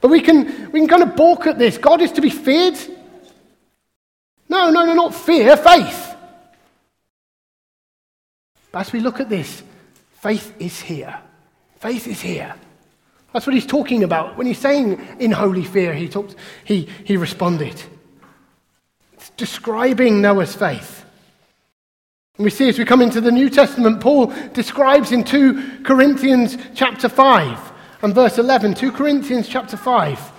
But 0.00 0.08
we 0.08 0.20
can, 0.20 0.72
we 0.72 0.80
can 0.80 0.88
kind 0.88 1.04
of 1.04 1.14
balk 1.14 1.46
at 1.46 1.60
this. 1.60 1.78
God 1.78 2.02
is 2.02 2.10
to 2.10 2.20
be 2.20 2.28
feared. 2.28 2.76
No, 4.48 4.70
no, 4.70 4.84
no, 4.84 4.92
not 4.94 5.14
fear, 5.14 5.56
faith. 5.56 6.16
But 8.72 8.80
as 8.80 8.92
we 8.92 8.98
look 8.98 9.20
at 9.20 9.28
this, 9.28 9.62
faith 10.20 10.52
is 10.58 10.80
here. 10.80 11.20
Faith 11.78 12.08
is 12.08 12.20
here. 12.20 12.52
That's 13.32 13.46
what 13.46 13.54
he's 13.54 13.66
talking 13.66 14.02
about. 14.02 14.36
When 14.36 14.48
he's 14.48 14.58
saying 14.58 15.00
in 15.20 15.30
holy 15.30 15.62
fear, 15.62 15.94
he, 15.94 16.08
talked, 16.08 16.34
he, 16.64 16.88
he 17.04 17.16
responded. 17.16 17.80
It's 19.12 19.30
describing 19.36 20.20
Noah's 20.20 20.56
faith. 20.56 21.03
We 22.36 22.50
see 22.50 22.68
as 22.68 22.78
we 22.78 22.84
come 22.84 23.00
into 23.00 23.20
the 23.20 23.30
New 23.30 23.48
Testament, 23.48 24.00
Paul 24.00 24.26
describes 24.54 25.12
in 25.12 25.22
2 25.22 25.82
Corinthians 25.84 26.56
chapter 26.74 27.08
5 27.08 27.72
and 28.02 28.12
verse 28.12 28.38
11, 28.38 28.74
2 28.74 28.90
Corinthians 28.90 29.48
chapter 29.48 29.76
5. 29.76 30.32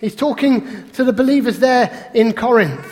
He's 0.00 0.16
talking 0.16 0.90
to 0.90 1.04
the 1.04 1.12
believers 1.12 1.60
there 1.60 2.10
in 2.14 2.32
Corinth. 2.32 2.86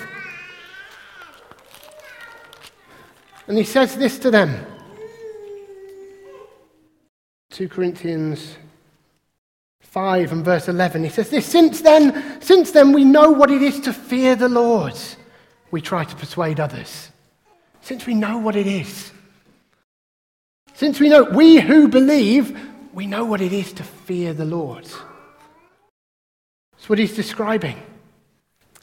And 3.49 3.59
he 3.59 3.65
says 3.65 3.97
this 3.97 4.21
to 4.21 4.31
them 4.31 4.65
2 7.51 7.69
Corinthians 7.69 8.57
5 9.81 10.31
and 10.31 10.45
verse 10.45 10.69
11. 10.69 11.03
He 11.03 11.11
says 11.11 11.31
this 11.31 11.47
Since 11.47 11.81
then, 11.81 12.41
since 12.41 12.71
then 12.71 12.93
we 12.93 13.05
know 13.05 13.33
what 13.33 13.51
it 13.51 13.63
is 13.63 13.81
to 13.81 13.93
fear 13.93 14.37
the 14.37 14.49
Lord, 14.49 14.97
we 15.73 15.81
try 15.81 16.05
to 16.05 16.15
persuade 16.15 16.61
others. 16.61 17.11
Since 17.87 18.05
we 18.05 18.14
know 18.14 18.38
what 18.38 18.57
it 18.57 18.66
is. 18.66 19.12
Since 20.75 20.99
we 20.99 21.09
know, 21.09 21.23
we 21.23 21.61
who 21.61 21.87
believe, 21.87 22.59
we 22.93 23.07
know 23.07 23.25
what 23.25 23.40
it 23.40 23.52
is 23.52 23.73
to 23.75 23.85
fear 23.85 24.35
the 24.35 24.45
Lord. 24.45 24.83
That's 26.73 26.88
what 26.88 26.99
he's 26.99 27.14
describing. 27.14 27.81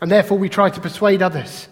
And 0.02 0.10
therefore 0.10 0.38
we 0.38 0.48
try 0.48 0.70
to 0.70 0.80
persuade 0.80 1.22
others. 1.22 1.68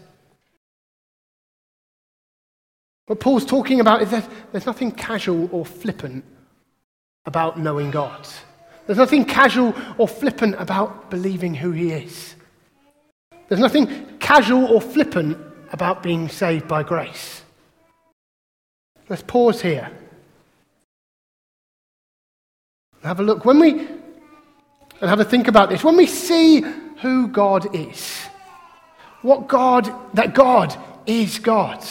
What 3.06 3.22
Paul's 3.22 3.46
talking 3.46 3.80
about 3.80 4.02
is 4.02 4.12
that 4.12 4.30
there's 4.52 4.66
nothing 4.66 4.92
casual 4.92 5.48
or 5.54 5.66
flippant 5.66 6.26
about 7.26 7.58
knowing 7.58 7.92
God. 7.92 8.28
There's 8.88 9.00
nothing 9.00 9.24
casual 9.24 9.74
or 9.98 10.10
flippant 10.10 10.56
about 10.60 11.10
believing 11.10 11.54
who 11.56 11.72
He 11.72 11.94
is. 11.94 12.36
There's 13.48 13.62
nothing 13.62 14.18
casual 14.20 14.66
or 14.66 14.82
flippant 14.82 15.38
about 15.72 16.04
being 16.04 16.30
saved 16.30 16.68
by 16.68 16.84
grace. 16.84 17.42
Let's 19.10 19.24
pause 19.24 19.62
here 19.62 19.92
have 23.04 23.20
a 23.20 23.24
look. 23.24 23.46
When 23.46 23.60
we 23.60 23.72
and 23.72 25.10
have 25.10 25.20
a 25.20 25.26
think 25.26 25.48
about 25.48 25.70
this, 25.70 25.84
when 25.84 25.98
we 25.98 26.06
see 26.06 26.62
who 27.02 27.28
God 27.28 27.76
is, 27.76 28.20
what 29.22 29.48
God, 29.48 29.92
that 30.14 30.36
God 30.36 30.76
is 31.06 31.40
God. 31.40 31.84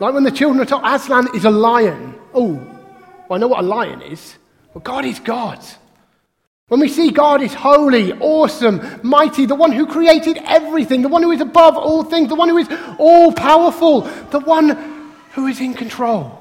Like 0.00 0.12
when 0.12 0.24
the 0.24 0.30
children 0.30 0.60
are 0.60 0.66
told, 0.66 0.82
Aslan 0.84 1.28
is 1.34 1.44
a 1.44 1.50
lion. 1.50 2.14
Oh, 2.34 2.52
well, 3.28 3.36
I 3.36 3.38
know 3.38 3.48
what 3.48 3.60
a 3.60 3.66
lion 3.66 4.02
is. 4.02 4.36
Well, 4.74 4.82
God 4.82 5.04
is 5.04 5.18
God. 5.18 5.64
When 6.68 6.80
we 6.80 6.88
see 6.88 7.10
God 7.10 7.42
is 7.42 7.52
holy, 7.52 8.12
awesome, 8.14 8.80
mighty, 9.02 9.44
the 9.44 9.54
one 9.54 9.70
who 9.70 9.86
created 9.86 10.38
everything, 10.44 11.02
the 11.02 11.08
one 11.08 11.22
who 11.22 11.30
is 11.30 11.42
above 11.42 11.76
all 11.76 12.02
things, 12.02 12.28
the 12.28 12.34
one 12.34 12.48
who 12.48 12.56
is 12.56 12.68
all 12.98 13.32
powerful, 13.32 14.02
the 14.30 14.40
one 14.40 15.12
who 15.32 15.46
is 15.46 15.60
in 15.60 15.74
control. 15.74 16.40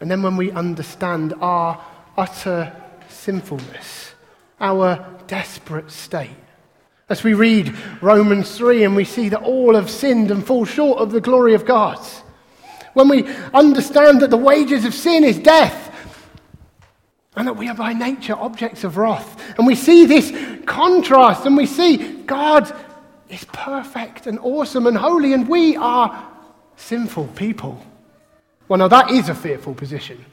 And 0.00 0.10
then 0.10 0.22
when 0.22 0.36
we 0.36 0.50
understand 0.50 1.32
our 1.40 1.82
utter 2.16 2.74
sinfulness, 3.08 4.14
our 4.60 5.06
desperate 5.28 5.90
state, 5.90 6.36
As 7.08 7.22
we 7.22 7.34
read 7.34 7.74
Romans 8.00 8.56
3 8.56 8.84
and 8.84 8.96
we 8.96 9.04
see 9.04 9.28
that 9.28 9.42
all 9.42 9.74
have 9.74 9.90
sinned 9.90 10.30
and 10.30 10.44
fall 10.44 10.64
short 10.64 10.98
of 10.98 11.12
the 11.12 11.20
glory 11.20 11.54
of 11.54 11.66
God. 11.66 11.98
When 12.94 13.08
we 13.08 13.26
understand 13.52 14.22
that 14.22 14.30
the 14.30 14.38
wages 14.38 14.86
of 14.86 14.94
sin 14.94 15.22
is 15.22 15.38
death 15.38 15.83
and 17.36 17.48
that 17.48 17.56
we 17.56 17.68
are 17.68 17.74
by 17.74 17.92
nature 17.92 18.34
objects 18.34 18.84
of 18.84 18.96
wrath. 18.96 19.58
And 19.58 19.66
we 19.66 19.74
see 19.74 20.06
this 20.06 20.32
contrast 20.66 21.46
and 21.46 21.56
we 21.56 21.66
see 21.66 22.22
God 22.22 22.72
is 23.28 23.44
perfect 23.46 24.26
and 24.26 24.38
awesome 24.40 24.86
and 24.86 24.96
holy 24.96 25.32
and 25.32 25.48
we 25.48 25.76
are 25.76 26.30
sinful 26.76 27.28
people. 27.28 27.84
Well, 28.68 28.78
now 28.78 28.88
that 28.88 29.10
is 29.10 29.28
a 29.28 29.34
fearful 29.34 29.74
position. 29.74 30.24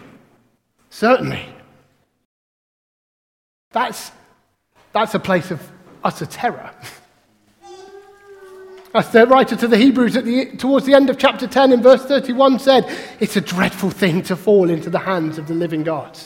Certainly. 0.90 1.46
That's, 3.72 4.12
that's 4.94 5.16
a 5.16 5.20
place 5.20 5.52
of 5.52 5.62
utter 6.04 6.26
terror. 6.26 6.72
As 8.94 9.10
the 9.12 9.26
writer 9.26 9.56
to 9.56 9.68
the 9.70 9.78
Hebrews 9.78 10.18
at 10.18 10.26
the, 10.26 10.58
towards 10.58 10.86
the 10.86 10.94
end 10.94 11.10
of 11.10 11.18
chapter 11.18 11.48
10 11.48 11.72
in 11.72 11.82
verse 11.82 12.04
31 12.06 12.60
said, 12.60 12.86
it's 13.22 13.38
a 13.38 13.42
dreadful 13.42 13.90
thing 13.90 14.22
to 14.24 14.36
fall 14.36 14.70
into 14.70 14.90
the 14.90 15.00
hands 15.00 15.38
of 15.38 15.48
the 15.48 15.54
living 15.54 15.84
God. 15.84 16.20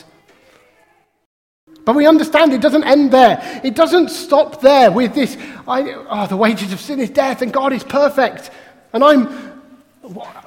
But 1.86 1.94
we 1.94 2.04
understand 2.04 2.52
it 2.52 2.60
doesn't 2.60 2.82
end 2.82 3.12
there. 3.12 3.60
It 3.62 3.76
doesn't 3.76 4.10
stop 4.10 4.60
there 4.60 4.90
with 4.90 5.14
this, 5.14 5.38
I, 5.68 5.92
oh, 6.10 6.26
the 6.26 6.36
wages 6.36 6.72
of 6.72 6.80
sin 6.80 6.98
is 6.98 7.10
death 7.10 7.42
and 7.42 7.52
God 7.52 7.72
is 7.72 7.84
perfect 7.84 8.50
and 8.92 9.04
I'm, 9.04 9.62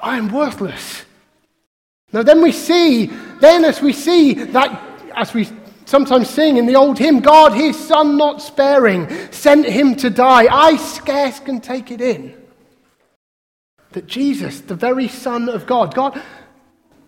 I'm 0.02 0.28
worthless. 0.30 1.02
Now 2.12 2.22
then 2.22 2.42
we 2.42 2.52
see, 2.52 3.06
then 3.40 3.64
as 3.64 3.80
we 3.80 3.94
see 3.94 4.34
that, 4.34 4.82
as 5.16 5.32
we 5.32 5.48
sometimes 5.86 6.28
sing 6.28 6.58
in 6.58 6.66
the 6.66 6.76
old 6.76 6.98
hymn, 6.98 7.20
God, 7.20 7.54
his 7.54 7.74
son 7.74 8.18
not 8.18 8.42
sparing, 8.42 9.08
sent 9.32 9.64
him 9.64 9.96
to 9.96 10.10
die. 10.10 10.46
I 10.46 10.76
scarce 10.76 11.40
can 11.40 11.62
take 11.62 11.90
it 11.90 12.02
in. 12.02 12.36
That 13.92 14.06
Jesus, 14.06 14.60
the 14.60 14.74
very 14.74 15.08
Son 15.08 15.48
of 15.48 15.66
God, 15.66 15.94
God, 15.94 16.22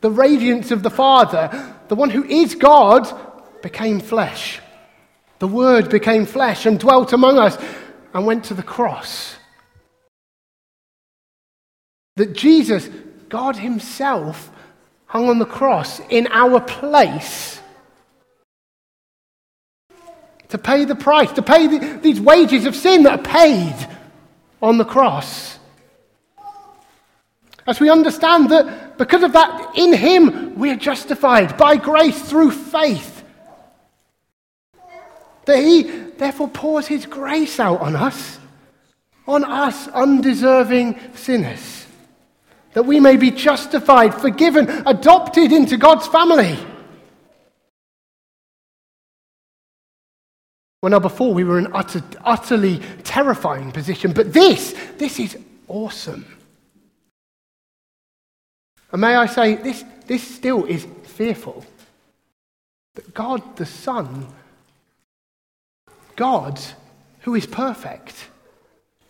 the 0.01 0.11
radiance 0.11 0.71
of 0.71 0.83
the 0.83 0.91
Father, 0.91 1.77
the 1.89 1.95
one 1.95 2.09
who 2.09 2.25
is 2.25 2.55
God, 2.55 3.07
became 3.62 4.00
flesh. 4.00 4.61
The 5.38 5.49
Word 5.49 5.90
became 5.90 6.26
flesh 6.26 6.66
and 6.66 6.78
dwelt 6.78 7.12
among 7.12 7.38
us 7.38 7.57
and 8.14 8.26
went 8.26 8.45
to 8.45 8.54
the 8.54 8.62
cross. 8.62 9.37
That 12.16 12.35
Jesus, 12.35 12.88
God 13.28 13.57
Himself, 13.57 14.50
hung 15.07 15.28
on 15.28 15.38
the 15.38 15.47
cross 15.47 16.00
in 16.11 16.28
our 16.31 16.61
place 16.61 17.61
to 20.50 20.59
pay 20.59 20.85
the 20.85 20.95
price, 20.95 21.33
to 21.33 21.42
pay 21.42 21.66
the, 21.66 21.99
these 22.02 22.21
wages 22.21 22.66
of 22.66 22.76
sin 22.76 23.04
that 23.04 23.21
are 23.21 23.23
paid 23.23 23.88
on 24.61 24.78
the 24.78 24.85
cross. 24.85 25.59
As 27.66 27.81
we 27.81 27.90
understand 27.90 28.50
that 28.50 28.99
because 28.99 29.23
of 29.23 29.33
that, 29.33 29.76
in 29.76 29.95
Him 29.95 30.59
we 30.59 30.71
are 30.71 30.76
justified 30.76 31.57
by 31.57 31.76
grace 31.76 32.21
through 32.23 32.50
faith. 32.50 33.12
That 35.44 35.58
He 35.58 35.82
therefore 35.82 36.49
pours 36.49 36.87
His 36.87 37.06
grace 37.06 37.58
out 37.58 37.80
on 37.80 37.96
us, 37.96 38.38
on 39.26 39.44
us 39.44 39.88
undeserving 39.88 40.99
sinners, 41.14 41.87
that 42.75 42.84
we 42.84 43.00
may 43.00 43.16
be 43.16 43.30
justified, 43.30 44.14
forgiven, 44.14 44.68
adopted 44.87 45.52
into 45.52 45.76
God's 45.76 46.06
family. 46.06 46.58
Well, 50.82 50.90
now 50.90 50.99
before 50.99 51.32
we 51.32 51.44
were 51.44 51.61
in 51.61 51.72
utter, 51.72 52.02
utterly 52.25 52.80
terrifying 53.04 53.70
position, 53.70 54.12
but 54.12 54.32
this, 54.32 54.75
this 54.99 55.20
is 55.20 55.38
awesome. 55.68 56.26
And 58.90 59.00
may 59.00 59.14
I 59.14 59.26
say, 59.26 59.54
this, 59.54 59.85
this 60.07 60.22
still 60.22 60.64
is 60.64 60.87
fearful. 61.05 61.64
That 62.94 63.14
God 63.14 63.57
the 63.57 63.64
Son, 63.64 64.26
God 66.16 66.61
who 67.20 67.35
is 67.35 67.46
perfect, 67.46 68.29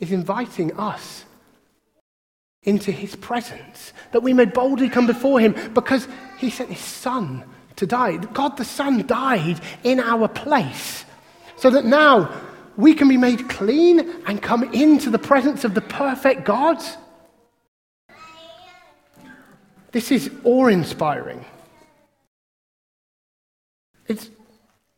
is 0.00 0.12
inviting 0.12 0.78
us 0.78 1.24
into 2.62 2.92
his 2.92 3.16
presence, 3.16 3.92
that 4.12 4.22
we 4.22 4.32
may 4.32 4.44
boldly 4.44 4.88
come 4.88 5.06
before 5.06 5.40
him 5.40 5.54
because 5.74 6.06
he 6.38 6.50
sent 6.50 6.70
his 6.70 6.78
Son 6.78 7.44
to 7.76 7.86
die. 7.86 8.16
God 8.16 8.56
the 8.56 8.64
Son 8.64 9.04
died 9.06 9.60
in 9.82 9.98
our 9.98 10.28
place 10.28 11.04
so 11.56 11.70
that 11.70 11.84
now 11.84 12.32
we 12.76 12.94
can 12.94 13.08
be 13.08 13.16
made 13.16 13.48
clean 13.48 14.00
and 14.26 14.40
come 14.40 14.64
into 14.72 15.10
the 15.10 15.18
presence 15.18 15.64
of 15.64 15.74
the 15.74 15.80
perfect 15.80 16.44
God. 16.44 16.82
This 19.90 20.10
is 20.10 20.30
awe 20.44 20.68
inspiring. 20.68 21.44
It's, 24.08 24.30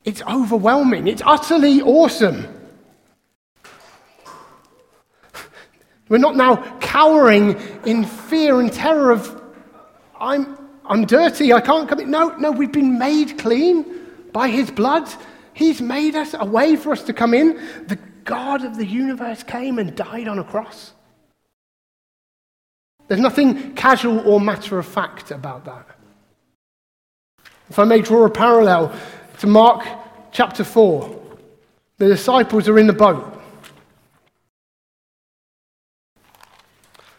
it's 0.05 0.23
overwhelming. 0.23 1.07
It's 1.07 1.23
utterly 1.25 1.81
awesome. 1.81 2.47
We're 6.09 6.19
not 6.19 6.37
now 6.37 6.57
cowering 6.81 7.59
in 7.87 8.05
fear 8.05 8.61
and 8.61 8.71
terror 8.71 9.11
of, 9.11 9.43
I'm, 10.21 10.59
I'm 10.85 11.07
dirty, 11.07 11.53
I 11.53 11.61
can't 11.61 11.89
come 11.89 12.01
in. 12.01 12.11
No, 12.11 12.37
no, 12.37 12.51
we've 12.51 12.71
been 12.71 12.99
made 12.99 13.39
clean 13.39 13.87
by 14.33 14.49
his 14.49 14.71
blood. 14.71 15.09
He's 15.55 15.81
made 15.81 16.15
us 16.15 16.35
a 16.39 16.45
way 16.45 16.77
for 16.77 16.93
us 16.93 17.03
to 17.05 17.15
come 17.15 17.33
in. 17.33 17.57
The 17.87 17.99
God 18.25 18.65
of 18.65 18.77
the 18.77 18.87
universe 18.87 19.43
came 19.43 19.79
and 19.79 19.97
died 19.97 20.29
on 20.29 20.39
a 20.39 20.45
cross. 20.45 20.93
There's 23.09 23.21
nothing 23.21 23.75
casual 23.75 24.21
or 24.21 24.41
matter 24.41 24.79
of 24.79 24.87
fact 24.87 25.31
about 25.31 25.65
that. 25.65 25.87
If 27.71 27.79
I 27.79 27.85
may 27.85 28.01
draw 28.01 28.25
a 28.27 28.31
parallel 28.31 28.95
to 29.39 29.47
Mark 29.47 29.87
chapter 30.33 30.65
4, 30.65 31.23
the 31.99 32.09
disciples 32.09 32.69
are 32.69 32.79
in 32.79 32.87
the 32.87 32.93
boat. 32.93 33.31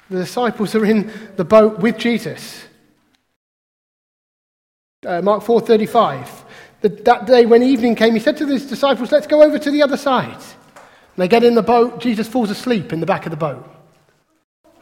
The 0.09 0.19
disciples 0.19 0.75
are 0.75 0.85
in 0.85 1.11
the 1.35 1.45
boat 1.45 1.79
with 1.79 1.97
Jesus. 1.97 2.65
Uh, 5.05 5.21
Mark 5.21 5.43
4:35 5.43 6.45
that, 6.89 7.25
day 7.25 7.45
when 7.45 7.63
evening 7.63 7.95
came, 7.95 8.13
he 8.13 8.19
said 8.19 8.37
to 8.37 8.47
his 8.47 8.67
disciples, 8.67 9.11
Let's 9.11 9.27
go 9.27 9.43
over 9.43 9.57
to 9.57 9.71
the 9.71 9.81
other 9.81 9.97
side. 9.97 10.35
And 10.35 11.17
they 11.17 11.27
get 11.27 11.43
in 11.43 11.55
the 11.55 11.63
boat. 11.63 11.99
Jesus 11.99 12.27
falls 12.27 12.49
asleep 12.49 12.93
in 12.93 12.99
the 12.99 13.05
back 13.05 13.25
of 13.25 13.31
the 13.31 13.37
boat. 13.37 13.67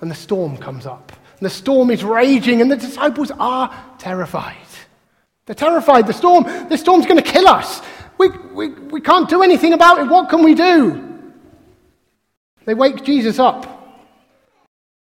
And 0.02 0.10
the 0.12 0.16
storm 0.16 0.58
comes 0.58 0.86
up. 0.86 1.12
And 1.40 1.46
the 1.46 1.50
storm 1.50 1.90
is 1.90 2.04
raging, 2.04 2.62
and 2.62 2.72
the 2.72 2.76
disciples 2.76 3.32
are 3.32 3.74
terrified. 4.00 4.58
They're 5.46 5.56
terrified. 5.56 6.08
The 6.08 6.14
storm, 6.14 6.44
the 6.70 6.78
storm's 6.78 7.06
going 7.06 7.22
to 7.22 7.32
kill 7.32 7.48
us. 7.48 7.82
We, 8.18 8.30
we, 8.30 8.70
we 8.70 9.02
can't 9.02 9.30
do 9.30 9.44
anything 9.44 9.74
about 9.74 10.00
it. 10.00 10.08
What 10.08 10.30
can 10.30 10.44
we 10.44 10.56
do? 10.56 11.22
They 12.66 12.74
wake 12.74 13.04
Jesus 13.04 13.40
up. 13.40 13.74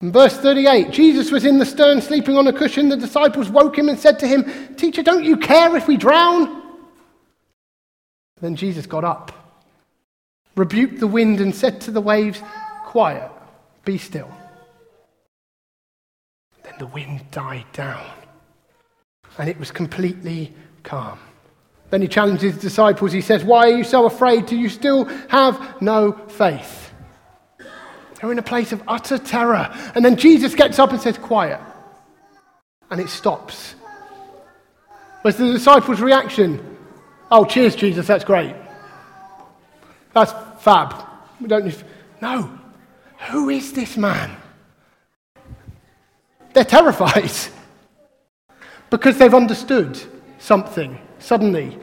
In 0.03 0.13
verse 0.13 0.37
38, 0.37 0.91
Jesus 0.91 1.31
was 1.33 1.47
in 1.47 1.59
the 1.59 1.65
stern 1.65 2.03
sleeping 2.03 2.37
on 2.37 2.47
a 2.47 2.53
cushion. 2.53 2.91
The 2.91 2.97
disciples 2.97 3.49
woke 3.49 3.79
him 3.79 3.89
and 3.89 3.99
said 3.99 4.19
to 4.19 4.29
him, 4.29 4.75
Teacher, 4.77 5.03
don't 5.03 5.25
you 5.25 5.39
care 5.39 5.75
if 5.75 5.89
we 5.89 5.97
drown? 5.97 6.63
Then 8.41 8.57
Jesus 8.57 8.85
got 8.85 9.05
up, 9.05 9.33
rebuked 10.55 11.01
the 11.01 11.07
wind, 11.07 11.41
and 11.41 11.55
said 11.55 11.81
to 11.83 11.91
the 11.91 12.03
waves, 12.03 12.43
Quiet, 12.85 13.31
be 13.87 13.97
still. 13.97 14.31
Then 16.63 16.75
the 16.79 16.87
wind 16.87 17.31
died 17.31 17.67
down, 17.73 18.05
and 19.39 19.49
it 19.49 19.59
was 19.59 19.71
completely 19.71 20.53
calm. 20.83 21.19
Then 21.91 22.03
he 22.03 22.09
challenged 22.09 22.43
his 22.43 22.59
disciples. 22.59 23.13
He 23.13 23.21
says, 23.21 23.45
Why 23.45 23.71
are 23.71 23.77
you 23.77 23.85
so 23.85 24.07
afraid? 24.07 24.47
Do 24.47 24.57
you 24.57 24.69
still 24.69 25.05
have 25.29 25.81
no 25.81 26.13
faith? 26.13 26.93
They're 28.21 28.33
in 28.33 28.39
a 28.39 28.43
place 28.43 28.73
of 28.73 28.83
utter 28.89 29.19
terror. 29.19 29.73
And 29.95 30.05
then 30.05 30.17
Jesus 30.17 30.55
gets 30.55 30.79
up 30.79 30.91
and 30.91 31.01
says, 31.01 31.19
Quiet. 31.19 31.61
And 32.91 33.01
it 33.01 33.09
stops. 33.09 33.75
What's 35.23 35.39
the 35.39 35.53
disciples' 35.53 36.01
reaction? 36.01 36.77
Oh, 37.31 37.45
cheers, 37.45 37.75
Jesus, 37.75 38.07
that's 38.07 38.25
great. 38.25 38.55
That's 40.13 40.33
fab. 40.63 40.95
We 41.41 41.49
don't 41.49 41.65
need... 41.65 41.77
No. 42.23 42.59
Who 43.31 43.51
is 43.51 43.73
this 43.73 43.97
man? 43.97 44.37
They're 46.53 46.65
terrified 46.65 47.31
because 48.91 49.19
they've 49.19 49.35
understood 49.35 50.01
something 50.39 50.99
suddenly. 51.19 51.79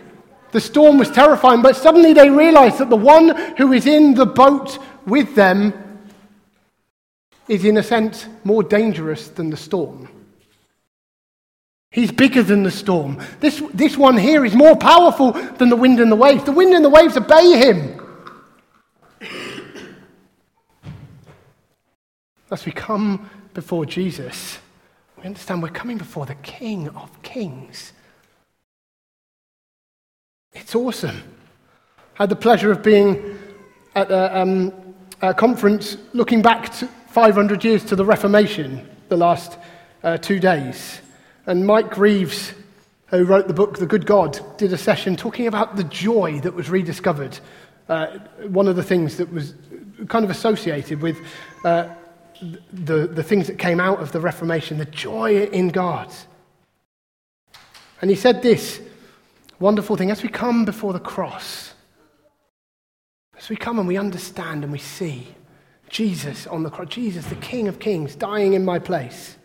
The 0.51 0.61
storm 0.61 0.97
was 0.97 1.09
terrifying, 1.09 1.61
but 1.61 1.75
suddenly 1.75 2.13
they 2.13 2.29
realize 2.29 2.77
that 2.77 2.89
the 2.89 2.95
one 2.95 3.35
who 3.57 3.73
is 3.73 3.87
in 3.87 4.13
the 4.13 4.25
boat 4.25 4.77
with 5.05 5.35
them 5.35 5.73
is, 7.47 7.65
in 7.65 7.77
a 7.77 7.83
sense, 7.83 8.27
more 8.43 8.63
dangerous 8.63 9.29
than 9.29 9.49
the 9.49 9.57
storm. 9.57 10.07
He's 11.89 12.11
bigger 12.11 12.41
than 12.41 12.63
the 12.63 12.71
storm. 12.71 13.21
This, 13.39 13.61
this 13.73 13.97
one 13.97 14.17
here 14.17 14.45
is 14.45 14.55
more 14.55 14.75
powerful 14.75 15.31
than 15.31 15.69
the 15.69 15.75
wind 15.75 15.99
and 15.99 16.11
the 16.11 16.15
waves. 16.15 16.43
The 16.43 16.51
wind 16.51 16.73
and 16.73 16.83
the 16.83 16.89
waves 16.89 17.17
obey 17.17 17.57
him. 17.57 17.99
As 22.49 22.65
we 22.65 22.71
come 22.71 23.29
before 23.53 23.85
Jesus, 23.85 24.59
we 25.23 25.27
understand 25.27 25.63
we're 25.63 25.69
coming 25.69 25.97
before 25.97 26.25
the 26.25 26.35
King 26.35 26.89
of 26.89 27.21
Kings. 27.21 27.93
It's 30.51 30.75
awesome. 30.75 31.23
I 32.19 32.23
had 32.23 32.29
the 32.29 32.35
pleasure 32.35 32.71
of 32.71 32.83
being 32.83 33.39
at 33.95 34.11
a, 34.11 34.37
um, 34.37 34.73
a 35.21 35.33
conference 35.33 35.95
looking 36.11 36.41
back 36.41 36.73
500 36.73 37.63
years 37.63 37.85
to 37.85 37.95
the 37.95 38.03
Reformation 38.03 38.85
the 39.07 39.15
last 39.15 39.57
uh, 40.03 40.17
two 40.17 40.39
days. 40.39 40.99
And 41.45 41.65
Mike 41.65 41.97
Reeves, 41.97 42.53
who 43.05 43.23
wrote 43.23 43.47
the 43.47 43.53
book 43.53 43.77
The 43.77 43.85
Good 43.85 44.05
God, 44.05 44.37
did 44.57 44.73
a 44.73 44.77
session 44.77 45.15
talking 45.15 45.47
about 45.47 45.77
the 45.77 45.85
joy 45.85 46.41
that 46.41 46.53
was 46.53 46.69
rediscovered. 46.69 47.39
Uh, 47.87 48.19
one 48.49 48.67
of 48.67 48.75
the 48.75 48.83
things 48.83 49.15
that 49.15 49.31
was 49.31 49.53
kind 50.09 50.25
of 50.25 50.31
associated 50.31 51.01
with 51.01 51.17
uh, 51.63 51.87
the, 52.71 53.07
the 53.07 53.23
things 53.23 53.47
that 53.47 53.57
came 53.57 53.79
out 53.79 54.01
of 54.01 54.11
the 54.11 54.19
Reformation, 54.19 54.77
the 54.77 54.85
joy 54.85 55.43
in 55.45 55.69
God. 55.69 56.13
And 58.01 58.09
he 58.09 58.15
said 58.15 58.41
this 58.41 58.81
wonderful 59.59 59.95
thing 59.95 60.11
as 60.11 60.21
we 60.21 60.29
come 60.29 60.65
before 60.65 60.93
the 60.93 60.99
cross, 60.99 61.73
as 63.37 63.49
we 63.49 63.55
come 63.55 63.79
and 63.79 63.87
we 63.87 63.97
understand 63.97 64.63
and 64.63 64.71
we 64.73 64.79
see 64.79 65.27
Jesus 65.89 66.47
on 66.47 66.63
the 66.63 66.69
cross, 66.69 66.89
Jesus, 66.89 67.25
the 67.27 67.35
King 67.35 67.67
of 67.67 67.79
Kings, 67.79 68.15
dying 68.15 68.53
in 68.53 68.65
my 68.65 68.79
place. 68.79 69.37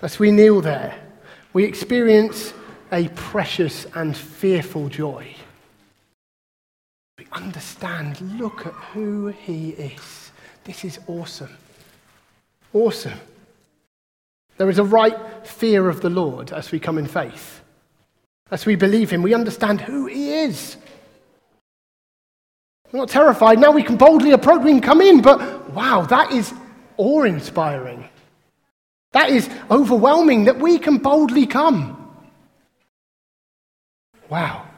As 0.00 0.18
we 0.18 0.30
kneel 0.30 0.60
there, 0.60 0.98
we 1.52 1.64
experience 1.64 2.54
a 2.92 3.08
precious 3.08 3.86
and 3.94 4.16
fearful 4.16 4.88
joy. 4.88 5.34
We 7.18 7.26
understand, 7.32 8.20
look 8.38 8.66
at 8.66 8.72
who 8.72 9.28
he 9.28 9.70
is. 9.70 10.19
This 10.64 10.84
is 10.84 10.98
awesome. 11.06 11.56
Awesome. 12.72 13.18
There 14.56 14.70
is 14.70 14.78
a 14.78 14.84
right 14.84 15.16
fear 15.46 15.88
of 15.88 16.00
the 16.00 16.10
Lord 16.10 16.52
as 16.52 16.70
we 16.70 16.78
come 16.78 16.98
in 16.98 17.06
faith. 17.06 17.60
As 18.50 18.66
we 18.66 18.76
believe 18.76 19.10
him, 19.10 19.22
we 19.22 19.32
understand 19.32 19.80
who 19.80 20.06
he 20.06 20.32
is. 20.32 20.76
We're 22.92 23.00
not 23.00 23.08
terrified. 23.08 23.58
Now 23.58 23.70
we 23.70 23.82
can 23.82 23.96
boldly 23.96 24.32
approach, 24.32 24.62
we 24.62 24.72
can 24.72 24.80
come 24.80 25.00
in, 25.00 25.22
but 25.22 25.70
wow, 25.70 26.02
that 26.02 26.32
is 26.32 26.52
awe 26.96 27.22
inspiring. 27.22 28.08
That 29.12 29.30
is 29.30 29.48
overwhelming 29.70 30.44
that 30.44 30.58
we 30.58 30.78
can 30.78 30.98
boldly 30.98 31.46
come. 31.46 31.96
Wow. 34.28 34.69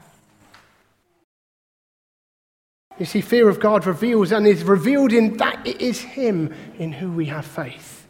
You 2.99 3.07
see, 3.07 3.21
fear 3.21 3.49
of 3.49 3.59
God 3.59 3.87
reveals 3.87 4.33
and 4.33 4.47
is 4.47 4.65
revealed 4.65 5.13
in 5.13 5.37
that 5.39 5.67
it 5.67 5.81
is 5.81 6.01
Him 6.01 6.55
in 6.79 6.93
who 6.93 7.11
we 7.11 7.27
have 7.27 7.47
faith. 7.47 8.07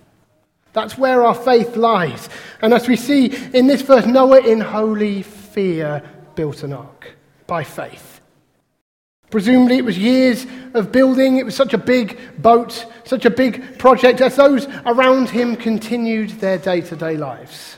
That's 0.72 0.96
where 0.96 1.22
our 1.22 1.34
faith 1.34 1.76
lies. 1.76 2.28
And 2.60 2.72
as 2.72 2.88
we 2.88 2.96
see 2.96 3.26
in 3.54 3.66
this 3.66 3.82
verse, 3.82 4.06
Noah 4.06 4.40
in 4.40 4.60
holy 4.60 5.22
fear 5.22 6.02
built 6.34 6.62
an 6.62 6.72
ark 6.72 7.14
by 7.46 7.62
faith. 7.62 8.20
Presumably, 9.30 9.78
it 9.78 9.84
was 9.84 9.96
years 9.96 10.46
of 10.74 10.92
building. 10.92 11.38
It 11.38 11.46
was 11.46 11.56
such 11.56 11.72
a 11.72 11.78
big 11.78 12.18
boat, 12.42 12.84
such 13.04 13.24
a 13.24 13.30
big 13.30 13.78
project, 13.78 14.20
as 14.20 14.36
those 14.36 14.66
around 14.84 15.30
him 15.30 15.56
continued 15.56 16.30
their 16.32 16.58
day 16.58 16.82
to 16.82 16.96
day 16.96 17.16
lives. 17.16 17.76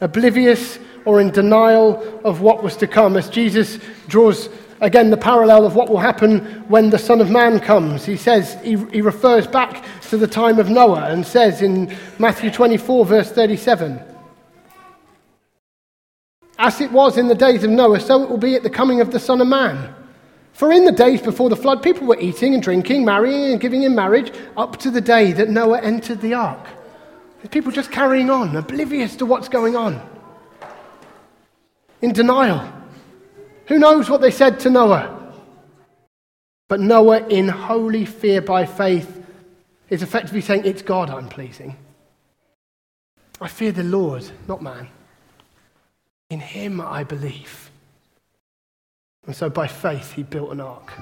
Oblivious 0.00 0.78
or 1.04 1.20
in 1.20 1.30
denial 1.30 2.20
of 2.24 2.40
what 2.40 2.62
was 2.62 2.76
to 2.76 2.86
come, 2.86 3.16
as 3.16 3.30
Jesus 3.30 3.78
draws 4.08 4.48
again 4.80 5.10
the 5.10 5.16
parallel 5.16 5.66
of 5.66 5.74
what 5.74 5.88
will 5.88 5.98
happen 5.98 6.40
when 6.68 6.90
the 6.90 6.98
Son 6.98 7.20
of 7.20 7.30
Man 7.30 7.60
comes. 7.60 8.04
He 8.04 8.16
says, 8.16 8.56
he, 8.62 8.76
he 8.92 9.00
refers 9.00 9.46
back 9.46 9.84
to 10.08 10.16
the 10.16 10.26
time 10.26 10.58
of 10.58 10.70
Noah 10.70 11.06
and 11.10 11.26
says 11.26 11.62
in 11.62 11.96
Matthew 12.18 12.50
24, 12.50 13.06
verse 13.06 13.30
37. 13.30 14.00
As 16.58 16.80
it 16.80 16.90
was 16.90 17.18
in 17.18 17.28
the 17.28 17.34
days 17.34 17.62
of 17.62 17.70
Noah, 17.70 18.00
so 18.00 18.22
it 18.22 18.28
will 18.28 18.36
be 18.36 18.54
at 18.54 18.62
the 18.62 18.70
coming 18.70 19.00
of 19.00 19.12
the 19.12 19.20
Son 19.20 19.40
of 19.40 19.46
Man. 19.46 19.94
For 20.52 20.72
in 20.72 20.84
the 20.84 20.92
days 20.92 21.22
before 21.22 21.48
the 21.48 21.56
flood, 21.56 21.84
people 21.84 22.08
were 22.08 22.18
eating 22.18 22.52
and 22.52 22.60
drinking, 22.60 23.04
marrying 23.04 23.52
and 23.52 23.60
giving 23.60 23.84
in 23.84 23.94
marriage, 23.94 24.32
up 24.56 24.76
to 24.78 24.90
the 24.90 25.00
day 25.00 25.30
that 25.32 25.48
Noah 25.48 25.80
entered 25.80 26.20
the 26.20 26.34
ark. 26.34 26.66
There's 27.36 27.50
people 27.50 27.70
just 27.70 27.92
carrying 27.92 28.28
on, 28.28 28.56
oblivious 28.56 29.14
to 29.16 29.26
what's 29.26 29.48
going 29.48 29.76
on, 29.76 30.02
in 32.02 32.12
denial. 32.12 32.72
Who 33.68 33.78
knows 33.78 34.08
what 34.08 34.22
they 34.22 34.30
said 34.30 34.60
to 34.60 34.70
Noah? 34.70 35.14
But 36.68 36.80
Noah, 36.80 37.26
in 37.28 37.48
holy 37.48 38.06
fear 38.06 38.40
by 38.40 38.64
faith, 38.64 39.22
is 39.90 40.02
effectively 40.02 40.40
saying, 40.40 40.62
It's 40.64 40.82
God 40.82 41.10
I'm 41.10 41.28
pleasing. 41.28 41.76
I 43.40 43.48
fear 43.48 43.72
the 43.72 43.84
Lord, 43.84 44.28
not 44.48 44.62
man. 44.62 44.88
In 46.30 46.40
him 46.40 46.80
I 46.80 47.04
believe. 47.04 47.70
And 49.26 49.36
so 49.36 49.50
by 49.50 49.66
faith, 49.66 50.12
he 50.12 50.22
built 50.22 50.50
an 50.50 50.60
ark. 50.60 50.92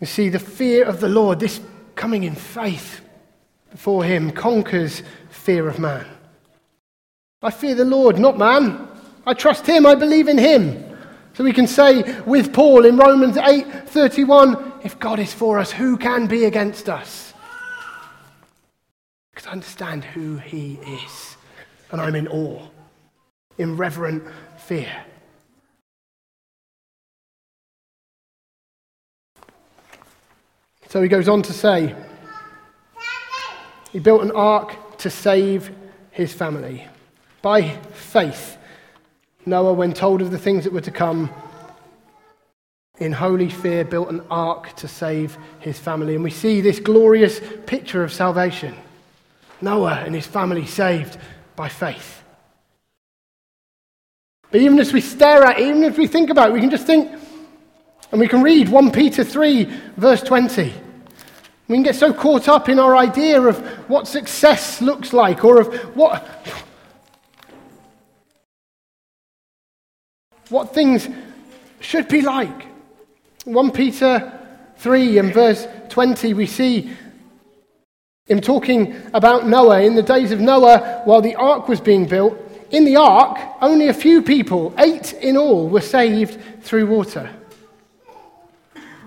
You 0.00 0.06
see, 0.06 0.28
the 0.28 0.38
fear 0.38 0.84
of 0.84 1.00
the 1.00 1.08
Lord, 1.08 1.40
this 1.40 1.60
coming 1.96 2.22
in 2.22 2.36
faith 2.36 3.00
before 3.70 4.04
him, 4.04 4.30
conquers 4.30 5.02
fear 5.28 5.68
of 5.68 5.78
man. 5.78 6.06
I 7.42 7.50
fear 7.50 7.74
the 7.74 7.84
Lord, 7.84 8.18
not 8.18 8.36
man. 8.36 8.86
I 9.26 9.34
trust 9.34 9.66
him, 9.66 9.86
I 9.86 9.94
believe 9.94 10.28
in 10.28 10.38
him. 10.38 10.84
So 11.34 11.44
we 11.44 11.52
can 11.52 11.66
say 11.66 12.20
with 12.22 12.52
Paul 12.52 12.84
in 12.84 12.96
Romans 12.96 13.36
8:31, 13.36 14.84
if 14.84 14.98
God 14.98 15.18
is 15.18 15.32
for 15.32 15.58
us, 15.58 15.72
who 15.72 15.96
can 15.96 16.26
be 16.26 16.44
against 16.44 16.88
us? 16.88 17.32
Because 19.30 19.46
I 19.46 19.52
understand 19.52 20.04
who 20.04 20.36
he 20.36 20.74
is, 20.74 21.36
and 21.90 22.00
I'm 22.00 22.14
in 22.14 22.28
awe 22.28 22.66
in 23.56 23.76
reverent 23.76 24.24
fear. 24.56 25.04
So 30.88 31.00
he 31.00 31.08
goes 31.08 31.28
on 31.28 31.42
to 31.42 31.52
say, 31.52 31.94
he 33.92 33.98
built 33.98 34.22
an 34.22 34.32
ark 34.32 34.98
to 34.98 35.10
save 35.10 35.70
his 36.10 36.32
family. 36.32 36.88
By 37.42 37.70
faith, 37.92 38.58
Noah, 39.46 39.72
when 39.72 39.92
told 39.92 40.20
of 40.20 40.30
the 40.30 40.38
things 40.38 40.64
that 40.64 40.72
were 40.72 40.80
to 40.82 40.90
come, 40.90 41.30
in 43.00 43.12
holy 43.12 43.48
fear, 43.48 43.82
built 43.84 44.10
an 44.10 44.20
ark 44.30 44.76
to 44.76 44.86
save 44.86 45.38
his 45.58 45.78
family. 45.78 46.14
And 46.14 46.22
we 46.22 46.30
see 46.30 46.60
this 46.60 46.78
glorious 46.78 47.40
picture 47.66 48.04
of 48.04 48.12
salvation 48.12 48.76
Noah 49.62 50.02
and 50.06 50.14
his 50.14 50.26
family 50.26 50.66
saved 50.66 51.18
by 51.56 51.68
faith. 51.68 52.22
But 54.50 54.60
even 54.62 54.78
as 54.78 54.92
we 54.92 55.00
stare 55.00 55.44
at 55.44 55.58
it, 55.58 55.66
even 55.66 55.84
if 55.84 55.98
we 55.98 56.06
think 56.06 56.30
about 56.30 56.50
it, 56.50 56.52
we 56.52 56.60
can 56.60 56.70
just 56.70 56.86
think, 56.86 57.10
and 58.10 58.20
we 58.20 58.26
can 58.26 58.42
read 58.42 58.68
1 58.68 58.90
Peter 58.90 59.22
3, 59.22 59.64
verse 59.96 60.22
20. 60.22 60.72
We 61.68 61.76
can 61.76 61.82
get 61.82 61.94
so 61.94 62.12
caught 62.12 62.48
up 62.48 62.68
in 62.68 62.78
our 62.78 62.96
idea 62.96 63.40
of 63.40 63.58
what 63.88 64.08
success 64.08 64.80
looks 64.82 65.12
like 65.12 65.44
or 65.44 65.60
of 65.60 65.74
what, 65.94 66.26
what 70.50 70.74
things 70.74 71.08
should 71.80 72.08
be 72.08 72.22
like. 72.22 72.66
1 73.44 73.70
Peter 73.70 74.32
3 74.76 75.18
and 75.18 75.32
verse 75.32 75.66
20, 75.88 76.34
we 76.34 76.46
see 76.46 76.90
him 78.26 78.40
talking 78.40 78.94
about 79.12 79.46
Noah. 79.46 79.82
In 79.82 79.94
the 79.94 80.02
days 80.02 80.32
of 80.32 80.40
Noah, 80.40 81.02
while 81.04 81.20
the 81.20 81.34
ark 81.34 81.68
was 81.68 81.80
being 81.80 82.06
built, 82.06 82.38
in 82.70 82.84
the 82.84 82.96
ark, 82.96 83.38
only 83.60 83.88
a 83.88 83.94
few 83.94 84.22
people, 84.22 84.72
eight 84.78 85.12
in 85.14 85.36
all, 85.36 85.68
were 85.68 85.80
saved 85.80 86.38
through 86.62 86.86
water. 86.86 87.28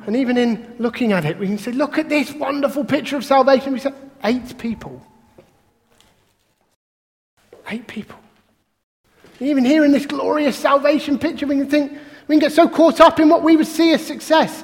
And 0.05 0.17
even 0.17 0.37
in 0.37 0.75
looking 0.79 1.13
at 1.13 1.23
it, 1.23 1.39
we 1.39 1.47
can 1.47 1.57
say, 1.57 1.71
look 1.71 1.97
at 1.97 2.09
this 2.09 2.33
wonderful 2.33 2.83
picture 2.83 3.15
of 3.15 3.23
salvation. 3.23 3.71
We 3.71 3.79
say, 3.79 3.93
eight 4.23 4.57
people. 4.57 5.01
Eight 7.69 7.87
people. 7.87 8.17
Even 9.43 9.65
here 9.65 9.83
in 9.83 9.91
this 9.91 10.05
glorious 10.05 10.57
salvation 10.57 11.19
picture, 11.19 11.45
we 11.45 11.57
can 11.57 11.69
think, 11.69 11.91
we 12.27 12.35
can 12.35 12.39
get 12.39 12.53
so 12.53 12.67
caught 12.67 13.01
up 13.01 13.19
in 13.19 13.27
what 13.27 13.43
we 13.43 13.57
would 13.57 13.67
see 13.67 13.91
as 13.91 14.05
success. 14.05 14.63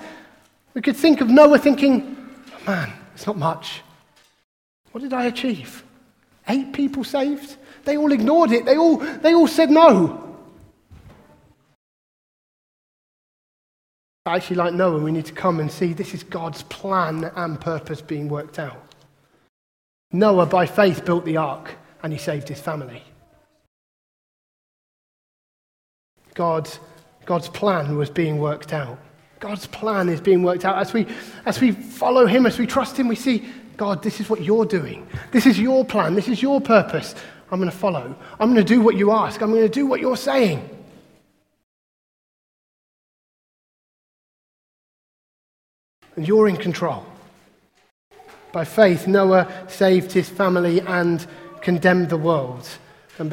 We 0.73 0.81
could 0.81 0.95
think 0.95 1.19
of 1.19 1.29
Noah 1.29 1.59
thinking, 1.59 2.17
oh 2.53 2.65
man, 2.65 2.93
it's 3.13 3.27
not 3.27 3.37
much. 3.37 3.81
What 4.91 5.01
did 5.01 5.11
I 5.11 5.25
achieve? 5.25 5.83
Eight 6.47 6.71
people 6.71 7.03
saved? 7.03 7.57
They 7.83 7.97
all 7.97 8.13
ignored 8.13 8.53
it. 8.53 8.63
They 8.63 8.77
all, 8.77 8.97
they 8.97 9.33
all 9.33 9.47
said 9.47 9.69
no. 9.69 10.37
Actually, 14.25 14.57
like 14.57 14.73
Noah, 14.73 14.99
we 14.99 15.11
need 15.11 15.25
to 15.25 15.33
come 15.33 15.59
and 15.59 15.69
see 15.69 15.91
this 15.91 16.13
is 16.13 16.23
God's 16.23 16.63
plan 16.63 17.31
and 17.35 17.59
purpose 17.59 18.01
being 18.01 18.29
worked 18.29 18.59
out. 18.59 18.93
Noah, 20.13 20.45
by 20.45 20.65
faith, 20.65 21.03
built 21.03 21.25
the 21.25 21.37
ark 21.37 21.75
and 22.01 22.13
he 22.13 22.19
saved 22.19 22.47
his 22.47 22.61
family. 22.61 23.03
God's, 26.39 26.79
God's 27.25 27.49
plan 27.49 27.97
was 27.97 28.09
being 28.09 28.37
worked 28.37 28.71
out. 28.71 28.97
God's 29.41 29.67
plan 29.67 30.07
is 30.07 30.21
being 30.21 30.41
worked 30.41 30.63
out. 30.63 30.77
As 30.77 30.93
we, 30.93 31.05
as 31.45 31.59
we 31.59 31.73
follow 31.73 32.25
Him, 32.25 32.45
as 32.45 32.57
we 32.57 32.65
trust 32.65 32.97
Him, 32.97 33.09
we 33.09 33.17
see, 33.17 33.43
God, 33.75 34.01
this 34.01 34.21
is 34.21 34.29
what 34.29 34.41
you're 34.41 34.63
doing. 34.63 35.05
This 35.33 35.45
is 35.45 35.59
your 35.59 35.83
plan. 35.83 36.15
This 36.15 36.29
is 36.29 36.41
your 36.41 36.61
purpose. 36.61 37.13
I'm 37.51 37.59
going 37.59 37.69
to 37.69 37.75
follow. 37.75 38.15
I'm 38.39 38.53
going 38.53 38.65
to 38.65 38.73
do 38.73 38.79
what 38.79 38.95
you 38.95 39.11
ask. 39.11 39.41
I'm 39.41 39.51
going 39.51 39.63
to 39.63 39.67
do 39.67 39.85
what 39.85 39.99
you're 39.99 40.15
saying. 40.15 40.69
And 46.15 46.25
you're 46.25 46.47
in 46.47 46.55
control. 46.55 47.05
By 48.53 48.63
faith, 48.63 49.07
Noah 49.07 49.51
saved 49.67 50.13
his 50.13 50.29
family 50.29 50.79
and 50.79 51.27
condemned 51.59 52.07
the 52.07 52.17
world, 52.17 52.65
and 53.17 53.29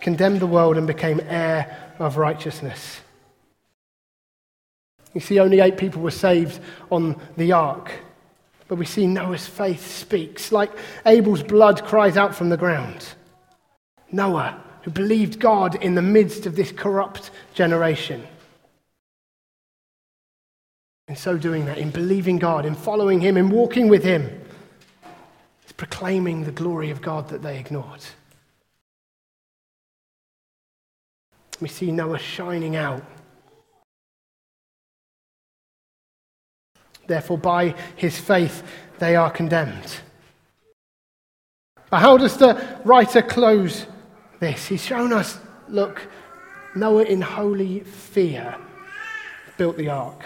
condemned 0.00 0.40
the 0.40 0.46
world 0.46 0.76
and 0.76 0.86
became 0.86 1.20
heir 1.28 1.94
of 1.98 2.16
righteousness. 2.16 3.00
You 5.14 5.20
see, 5.20 5.40
only 5.40 5.60
eight 5.60 5.76
people 5.76 6.02
were 6.02 6.10
saved 6.10 6.60
on 6.90 7.20
the 7.36 7.52
ark. 7.52 7.92
But 8.68 8.76
we 8.76 8.86
see 8.86 9.06
Noah's 9.06 9.46
faith 9.46 9.84
speaks, 9.84 10.52
like 10.52 10.70
Abel's 11.04 11.42
blood 11.42 11.84
cries 11.84 12.16
out 12.16 12.34
from 12.34 12.50
the 12.50 12.56
ground. 12.56 13.04
Noah, 14.12 14.62
who 14.82 14.90
believed 14.90 15.40
God 15.40 15.74
in 15.82 15.94
the 15.94 16.02
midst 16.02 16.46
of 16.46 16.56
this 16.56 16.70
corrupt 16.70 17.30
generation. 17.52 18.26
In 21.08 21.16
so 21.16 21.36
doing 21.36 21.66
that, 21.66 21.78
in 21.78 21.90
believing 21.90 22.38
God, 22.38 22.64
in 22.64 22.76
following 22.76 23.20
Him, 23.20 23.36
in 23.36 23.50
walking 23.50 23.88
with 23.88 24.04
Him, 24.04 24.40
is 25.66 25.72
proclaiming 25.72 26.44
the 26.44 26.52
glory 26.52 26.90
of 26.90 27.02
God 27.02 27.28
that 27.30 27.42
they 27.42 27.58
ignored. 27.58 28.04
We 31.60 31.68
see 31.68 31.90
Noah 31.92 32.18
shining 32.18 32.76
out 32.76 33.02
Therefore, 37.10 37.38
by 37.38 37.74
his 37.96 38.16
faith, 38.20 38.62
they 39.00 39.16
are 39.16 39.32
condemned. 39.32 39.96
But 41.90 41.98
how 41.98 42.16
does 42.16 42.36
the 42.36 42.78
writer 42.84 43.20
close 43.20 43.84
this? 44.38 44.68
He's 44.68 44.84
shown 44.84 45.12
us 45.12 45.36
look, 45.68 46.06
Noah 46.76 47.02
in 47.02 47.20
holy 47.20 47.80
fear 47.80 48.56
built 49.56 49.76
the 49.76 49.88
ark. 49.88 50.24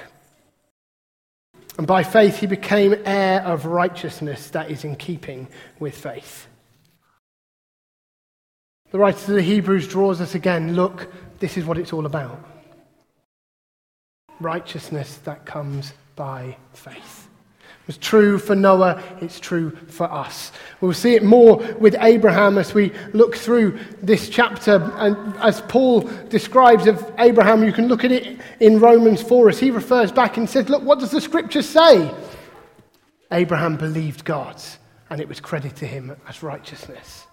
And 1.79 1.87
by 1.87 2.03
faith, 2.03 2.37
he 2.37 2.47
became 2.47 2.95
heir 3.07 3.41
of 3.41 3.65
righteousness 3.65 4.51
that 4.51 4.71
is 4.71 4.85
in 4.85 4.97
keeping 4.97 5.49
with 5.81 5.97
faith. 5.97 6.49
The 8.95 9.01
writer 9.01 9.27
to 9.27 9.33
the 9.33 9.43
Hebrews 9.43 9.89
draws 9.89 10.21
us 10.21 10.37
again 10.37 10.77
look, 10.77 11.13
this 11.41 11.57
is 11.57 11.65
what 11.65 11.79
it's 11.79 11.93
all 11.93 12.07
about 12.07 12.39
righteousness 14.39 15.17
that 15.25 15.45
comes 15.45 15.93
by 16.15 16.57
faith. 16.75 17.29
It 17.59 17.87
was 17.89 17.99
true 17.99 18.39
for 18.39 18.55
Noah, 18.55 19.03
it's 19.21 19.41
true 19.41 19.73
for 19.89 20.05
us. 20.05 20.53
We'll 20.81 20.93
see 20.93 21.17
it 21.17 21.25
more 21.25 21.57
with 21.81 21.97
Abraham 21.99 22.57
as 22.57 22.73
we 22.73 22.93
look 23.15 23.35
through 23.35 23.81
this 24.01 24.29
chapter. 24.29 24.77
And 24.95 25.35
as 25.39 25.61
Paul 25.63 26.03
describes 26.29 26.87
of 26.87 27.13
Abraham, 27.19 27.65
you 27.65 27.73
can 27.73 27.89
look 27.89 28.05
at 28.05 28.13
it 28.13 28.41
in 28.61 28.79
Romans 28.79 29.21
4 29.23 29.49
as 29.49 29.59
he 29.59 29.73
refers 29.73 30.13
back 30.13 30.37
and 30.37 30.49
says, 30.49 30.69
Look, 30.69 30.85
what 30.85 31.01
does 31.01 31.11
the 31.11 31.21
scripture 31.21 31.63
say? 31.63 32.15
Abraham 33.33 33.77
believed 33.77 34.25
God, 34.25 34.63
and 35.11 35.21
it 35.21 35.29
was 35.29 35.41
credited 35.41 35.79
to 35.79 35.87
him 35.89 36.15
as 36.29 36.45
righteousness. 36.45 37.24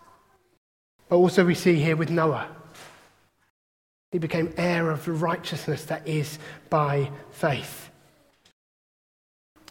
But 1.11 1.17
also, 1.17 1.43
we 1.43 1.55
see 1.55 1.75
here 1.75 1.97
with 1.97 2.09
Noah, 2.09 2.47
he 4.13 4.17
became 4.17 4.53
heir 4.55 4.89
of 4.89 5.03
the 5.03 5.11
righteousness 5.11 5.83
that 5.87 6.07
is 6.07 6.39
by 6.69 7.11
faith. 7.31 7.89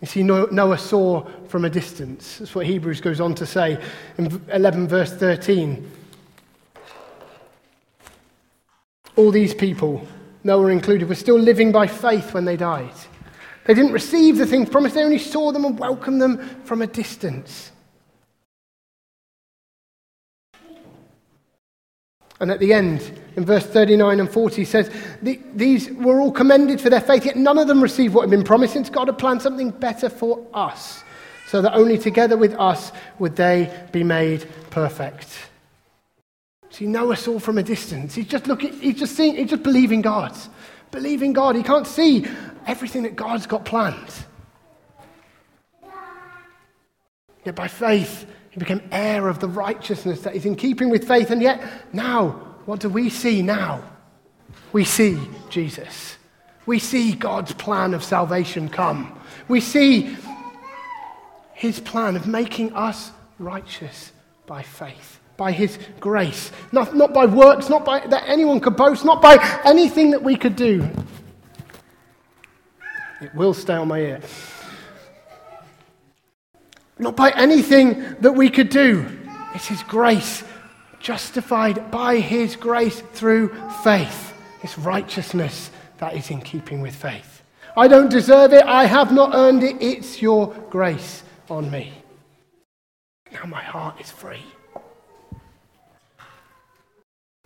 You 0.03 0.07
see, 0.07 0.23
Noah 0.23 0.77
saw 0.77 1.25
from 1.49 1.65
a 1.65 1.71
distance. 1.71 2.37
That's 2.37 2.55
what 2.55 2.67
Hebrews 2.67 3.01
goes 3.01 3.23
on 3.23 3.35
to 3.37 3.47
say 3.47 3.83
in 4.19 4.45
11, 4.53 4.87
verse 4.87 5.15
13. 5.15 5.91
All 9.17 9.31
these 9.31 9.55
people, 9.55 10.07
Noah 10.45 10.67
included, 10.67 11.09
were 11.09 11.15
still 11.15 11.39
living 11.39 11.73
by 11.73 11.87
faith 11.87 12.35
when 12.35 12.45
they 12.45 12.59
died. 12.59 12.93
They 13.65 13.73
didn't 13.73 13.93
receive 13.93 14.37
the 14.37 14.45
things 14.45 14.69
promised, 14.69 14.95
they 14.95 15.05
only 15.05 15.19
saw 15.19 15.53
them 15.53 15.65
and 15.65 15.79
welcomed 15.79 16.21
them 16.21 16.37
from 16.65 16.83
a 16.83 16.87
distance. 16.87 17.73
And 22.41 22.51
at 22.51 22.59
the 22.59 22.73
end, 22.73 23.21
in 23.37 23.45
verse 23.45 23.67
39 23.67 24.19
and 24.19 24.31
40, 24.31 24.57
he 24.57 24.65
says, 24.65 24.91
These 25.23 25.91
were 25.93 26.21
all 26.21 26.33
commended 26.33 26.81
for 26.81 26.89
their 26.89 27.03
faith, 27.03 27.27
yet 27.27 27.37
none 27.37 27.59
of 27.59 27.69
them 27.69 27.83
received 27.83 28.15
what 28.15 28.23
had 28.23 28.31
been 28.31 28.45
promised, 28.45 28.73
since 28.73 28.89
God 28.89 29.09
had 29.09 29.19
planned 29.19 29.43
something 29.43 29.71
better 29.71 30.09
for 30.09 30.47
us, 30.55 31.05
so 31.49 31.61
that 31.61 31.75
only 31.75 31.99
together 31.99 32.39
with 32.39 32.55
us 32.55 32.93
would 33.19 33.37
they 33.37 33.71
be 33.93 34.03
made 34.03 34.49
perfect. 34.71 35.29
See, 36.71 36.87
Noah 36.87 37.17
saw 37.17 37.39
from 37.39 37.59
a 37.59 37.63
distance. 37.63 38.15
He's 38.15 38.29
just 38.29 38.47
looking, 38.47 38.73
he's 38.81 38.99
just 38.99 39.17
seeing, 39.17 39.37
he's 39.37 39.51
just 39.51 39.63
believing 39.63 40.01
God. 40.01 40.35
Believing 40.93 41.33
God. 41.33 41.57
He 41.57 41.63
can't 41.63 41.87
see 41.87 42.25
everything 42.67 43.03
that 43.03 43.17
God's 43.17 43.47
got 43.47 43.65
planned. 43.65 44.13
Yet 47.45 47.55
by 47.55 47.69
faith, 47.69 48.27
he 48.51 48.59
became 48.59 48.83
heir 48.91 49.29
of 49.29 49.39
the 49.39 49.49
righteousness 49.49 50.23
that 50.23 50.35
is 50.35 50.45
in 50.45 50.57
keeping 50.57 50.91
with 50.91 51.07
faith. 51.07 51.31
And 51.31 51.41
yet, 51.41 51.63
now, 51.93 52.31
what 52.67 52.81
do 52.81 52.89
we 52.89 53.09
see 53.09 53.43
now? 53.43 53.83
We 54.73 54.85
see 54.85 55.19
Jesus. 55.49 56.17
We 56.67 56.79
see 56.79 57.13
God's 57.13 57.53
plan 57.53 57.95
of 57.95 58.03
salvation 58.03 58.69
come. 58.69 59.19
We 59.49 59.61
see 59.61 60.17
his 61.55 61.79
plan 61.81 62.17
of 62.17 62.27
making 62.27 62.73
us 62.75 63.13
righteous 63.39 64.13
by 64.47 64.63
faith, 64.63 65.21
by 65.37 65.53
his 65.53 65.79
grace. 66.01 66.51
Not, 66.73 66.97
not 66.97 67.15
by 67.15 67.27
works, 67.27 67.69
not 67.69 67.85
by 67.85 68.01
that 68.07 68.25
anyone 68.27 68.61
could 68.61 68.77
boast, 68.77 69.05
not 69.05 69.23
by 69.23 69.37
anything 69.65 70.11
that 70.11 70.23
we 70.23 70.37
could 70.37 70.57
do. 70.57 70.89
It 73.21 73.33
will 73.35 73.55
stay 73.55 73.75
on 73.75 73.89
my 73.89 73.99
ear 73.99 74.21
not 77.01 77.17
by 77.17 77.31
anything 77.31 78.17
that 78.21 78.33
we 78.33 78.51
could 78.51 78.69
do. 78.69 79.07
It's 79.55 79.83
grace, 79.85 80.45
justified 81.01 81.91
by 81.91 82.21
His 82.21 82.57
grace 82.57 83.01
through 83.15 83.55
faith. 83.83 84.35
It's 84.63 84.79
righteousness 84.79 85.71
that 85.99 86.15
is 86.15 86.31
in 86.31 86.41
keeping 86.43 86.81
with 86.81 86.95
faith. 86.95 87.43
I 87.77 87.89
don't 87.89 88.11
deserve 88.11 88.53
it. 88.53 88.65
I 88.65 88.85
have 88.85 89.13
not 89.13 89.35
earned 89.35 89.63
it. 89.63 89.77
It's 89.81 90.21
your 90.21 90.49
grace 90.69 91.23
on 91.49 91.71
me. 91.71 91.93
Now 93.33 93.45
my 93.47 93.63
heart 93.63 94.01
is 94.01 94.11
free. 94.11 94.45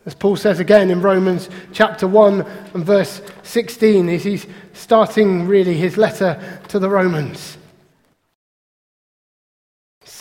As 0.06 0.14
Paul 0.14 0.36
says 0.36 0.60
again 0.60 0.90
in 0.90 1.00
Romans 1.00 1.48
chapter 1.72 2.06
1 2.06 2.40
and 2.74 2.84
verse 2.84 3.22
16, 3.42 4.08
as 4.08 4.24
he's 4.24 4.46
starting 4.72 5.46
really 5.46 5.74
his 5.74 5.96
letter 5.96 6.60
to 6.68 6.78
the 6.78 6.90
Romans 6.90 7.56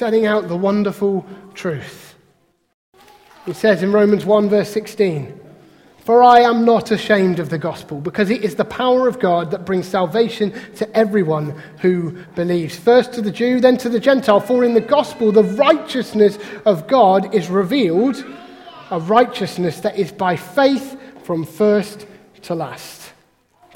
setting 0.04 0.26
out 0.26 0.50
the 0.50 0.58
wonderful 0.58 1.26
truth. 1.54 2.16
He 3.46 3.54
says 3.54 3.82
in 3.82 3.94
Romans 3.94 4.26
1, 4.26 4.50
verse 4.50 4.70
16, 4.70 5.40
For 6.00 6.22
I 6.22 6.42
am 6.42 6.66
not 6.66 6.92
ashamed 6.92 7.40
of 7.40 7.48
the 7.48 7.58
gospel, 7.58 8.02
because 8.02 8.30
it 8.30 8.44
is 8.44 8.56
the 8.56 8.66
power 8.66 9.08
of 9.08 9.22
God 9.22 9.50
that 9.52 9.66
brings 9.66 9.88
salvation 9.88 10.52
to 10.76 10.94
everyone 10.94 11.52
who 11.80 12.22
believes. 12.36 12.76
First 12.76 13.14
to 13.14 13.22
the 13.22 13.32
Jew, 13.32 13.62
then 13.62 13.78
to 13.78 13.88
the 13.88 13.98
Gentile. 13.98 14.42
For 14.42 14.66
in 14.66 14.74
the 14.74 14.82
gospel, 14.82 15.32
the 15.32 15.46
righteousness 15.46 16.38
of 16.66 16.86
God 16.86 17.34
is 17.34 17.50
revealed, 17.50 18.26
a 18.92 19.00
righteousness 19.00 19.80
that 19.80 19.98
is 19.98 20.12
by 20.12 20.36
faith 20.36 21.00
from 21.24 21.46
first 21.46 22.06
to 22.42 22.56
last. 22.56 23.14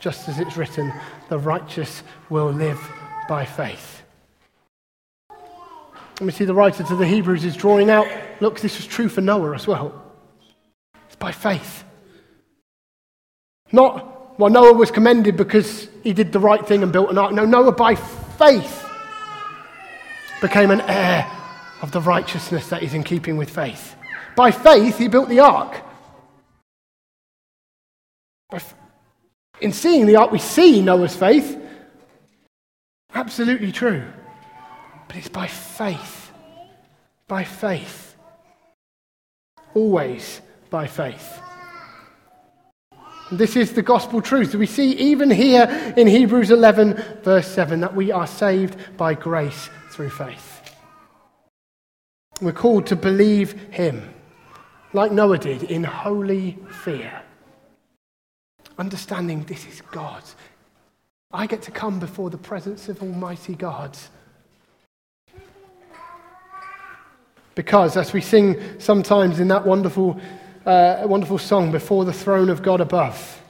Just 0.01 0.27
as 0.27 0.41
it's 0.41 0.57
written, 0.57 0.91
the 1.29 1.39
righteous 1.39 2.03
will 2.29 2.51
live 2.51 2.81
by 3.29 3.45
faith. 3.45 3.96
And 6.19 6.25
we 6.25 6.31
see 6.31 6.45
the 6.45 6.53
writer 6.53 6.83
to 6.83 6.95
the 6.95 7.05
Hebrews 7.05 7.45
is 7.45 7.55
drawing 7.55 7.89
out 7.89 8.07
look, 8.39 8.59
this 8.59 8.77
was 8.77 8.87
true 8.87 9.09
for 9.09 9.21
Noah 9.21 9.55
as 9.55 9.67
well. 9.67 10.03
It's 11.07 11.15
by 11.15 11.31
faith. 11.31 11.83
Not, 13.71 14.39
well, 14.39 14.49
Noah 14.49 14.73
was 14.73 14.91
commended 14.91 15.37
because 15.37 15.89
he 16.03 16.13
did 16.13 16.31
the 16.31 16.39
right 16.39 16.65
thing 16.65 16.83
and 16.83 16.91
built 16.91 17.09
an 17.09 17.17
ark. 17.17 17.33
No, 17.33 17.45
Noah 17.45 17.71
by 17.71 17.95
faith 17.95 18.85
became 20.41 20.71
an 20.71 20.81
heir 20.81 21.29
of 21.81 21.91
the 21.91 22.01
righteousness 22.01 22.69
that 22.69 22.83
is 22.83 22.93
in 22.93 23.03
keeping 23.03 23.37
with 23.37 23.49
faith. 23.49 23.95
By 24.35 24.51
faith, 24.51 24.97
he 24.97 25.07
built 25.07 25.29
the 25.29 25.39
ark. 25.39 25.83
In 29.59 29.73
seeing 29.73 30.05
the 30.05 30.15
ark, 30.15 30.31
we 30.31 30.39
see 30.39 30.81
Noah's 30.81 31.15
faith. 31.15 31.59
Absolutely 33.13 33.71
true. 33.71 34.05
But 35.07 35.17
it's 35.17 35.29
by 35.29 35.47
faith. 35.47 36.31
By 37.27 37.43
faith. 37.43 38.15
Always 39.73 40.41
by 40.69 40.87
faith. 40.87 41.41
This 43.31 43.57
is 43.57 43.73
the 43.73 43.81
gospel 43.81 44.21
truth. 44.21 44.55
We 44.55 44.65
see 44.65 44.93
even 44.93 45.29
here 45.29 45.93
in 45.97 46.07
Hebrews 46.07 46.49
11, 46.49 46.93
verse 47.23 47.47
7, 47.47 47.81
that 47.81 47.93
we 47.93 48.11
are 48.11 48.27
saved 48.27 48.77
by 48.95 49.15
grace 49.15 49.69
through 49.91 50.11
faith. 50.11 50.61
We're 52.41 52.53
called 52.53 52.85
to 52.87 52.95
believe 52.95 53.53
him, 53.71 54.13
like 54.93 55.11
Noah 55.11 55.39
did, 55.39 55.63
in 55.63 55.83
holy 55.83 56.57
fear. 56.83 57.21
Understanding 58.77 59.43
this 59.43 59.65
is 59.65 59.81
God. 59.91 60.23
I 61.31 61.47
get 61.47 61.61
to 61.63 61.71
come 61.71 61.99
before 61.99 62.29
the 62.29 62.37
presence 62.37 62.87
of 62.87 63.01
Almighty 63.01 63.55
God. 63.55 63.97
Because, 67.57 67.97
as 67.97 68.13
we 68.13 68.21
sing 68.21 68.55
sometimes 68.79 69.39
in 69.39 69.47
that 69.47 69.65
wonderful, 69.65 70.21
uh, 70.63 71.01
wonderful 71.05 71.39
song, 71.39 71.71
Before 71.71 72.05
the 72.05 72.13
Throne 72.13 72.49
of 72.51 72.61
God 72.61 72.81
Above, 72.81 73.41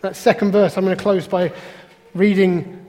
that 0.00 0.16
second 0.16 0.50
verse, 0.50 0.76
I'm 0.76 0.84
going 0.84 0.96
to 0.96 1.00
close 1.00 1.28
by 1.28 1.52
reading 2.14 2.84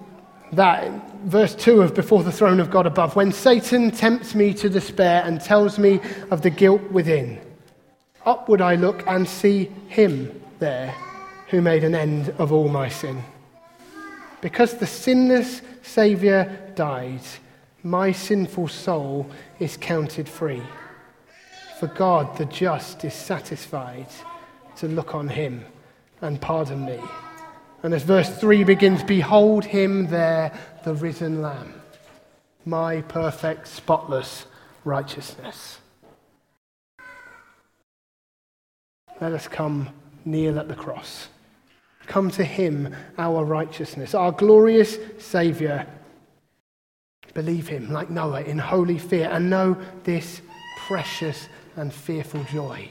that. 0.54 0.92
Verse 1.26 1.54
2 1.54 1.84
of 1.84 1.94
Before 1.94 2.24
the 2.24 2.32
Throne 2.32 2.60
of 2.60 2.72
God 2.72 2.88
Above. 2.88 3.16
When 3.16 3.32
Satan 3.32 3.92
tempts 3.92 4.34
me 4.34 4.56
to 4.56 4.70
despair 4.70 5.22
and 5.24 5.40
tells 5.40 5.78
me 5.78 6.00
of 6.32 6.42
the 6.42 6.50
guilt 6.50 6.82
within, 6.92 7.40
upward 8.26 8.60
I 8.60 8.74
look 8.74 9.06
and 9.06 9.30
see 9.30 9.66
him 9.88 10.42
there 10.58 10.96
who 11.50 11.62
made 11.62 11.84
an 11.84 11.94
end 11.94 12.30
of 12.40 12.52
all 12.52 12.70
my 12.70 12.90
sin. 12.90 13.24
Because 14.42 14.74
the 14.74 14.88
sinless 14.88 15.62
Saviour 15.84 16.46
died, 16.74 17.22
my 17.88 18.12
sinful 18.12 18.68
soul 18.68 19.26
is 19.60 19.78
counted 19.78 20.28
free. 20.28 20.62
For 21.80 21.88
God, 21.88 22.38
the 22.38 22.46
just, 22.46 23.06
is 23.06 23.14
satisfied 23.14 24.08
to 24.78 24.88
look 24.88 25.16
on 25.16 25.30
him 25.30 25.66
and 26.22 26.42
pardon 26.42 26.86
me. 26.86 27.00
And 27.84 27.94
as 27.94 28.04
verse 28.04 28.30
3 28.40 28.66
begins, 28.66 29.04
behold 29.04 29.64
him 29.64 30.08
there, 30.08 30.52
the 30.84 30.96
risen 30.96 31.42
Lamb, 31.42 31.82
my 32.66 33.02
perfect, 33.04 33.68
spotless 33.68 34.48
righteousness. 34.84 35.80
Let 39.22 39.32
us 39.32 39.48
come 39.48 39.90
kneel 40.26 40.60
at 40.60 40.68
the 40.68 40.76
cross. 40.76 41.30
Come 42.06 42.32
to 42.32 42.44
him, 42.44 42.94
our 43.18 43.46
righteousness, 43.46 44.14
our 44.14 44.32
glorious 44.32 44.98
Saviour. 45.20 45.86
Believe 47.38 47.68
him, 47.68 47.92
like 47.92 48.10
Noah, 48.10 48.42
in 48.42 48.58
holy 48.58 48.98
fear, 48.98 49.30
and 49.32 49.48
know 49.48 49.78
this 50.04 50.42
precious 50.88 51.48
and 51.76 51.94
fearful 51.94 52.44
joy 52.46 52.90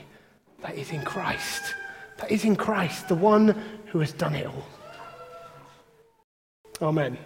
that 0.63 0.77
is 0.77 0.93
in 0.93 1.03
Christ. 1.03 1.75
That 2.19 2.31
is 2.31 2.45
in 2.45 2.55
Christ, 2.55 3.09
the 3.09 3.17
one 3.17 3.61
who 3.87 3.99
has 3.99 4.13
done 4.13 4.37
it 4.37 4.47
all. 4.47 4.65
Amen. 6.81 7.19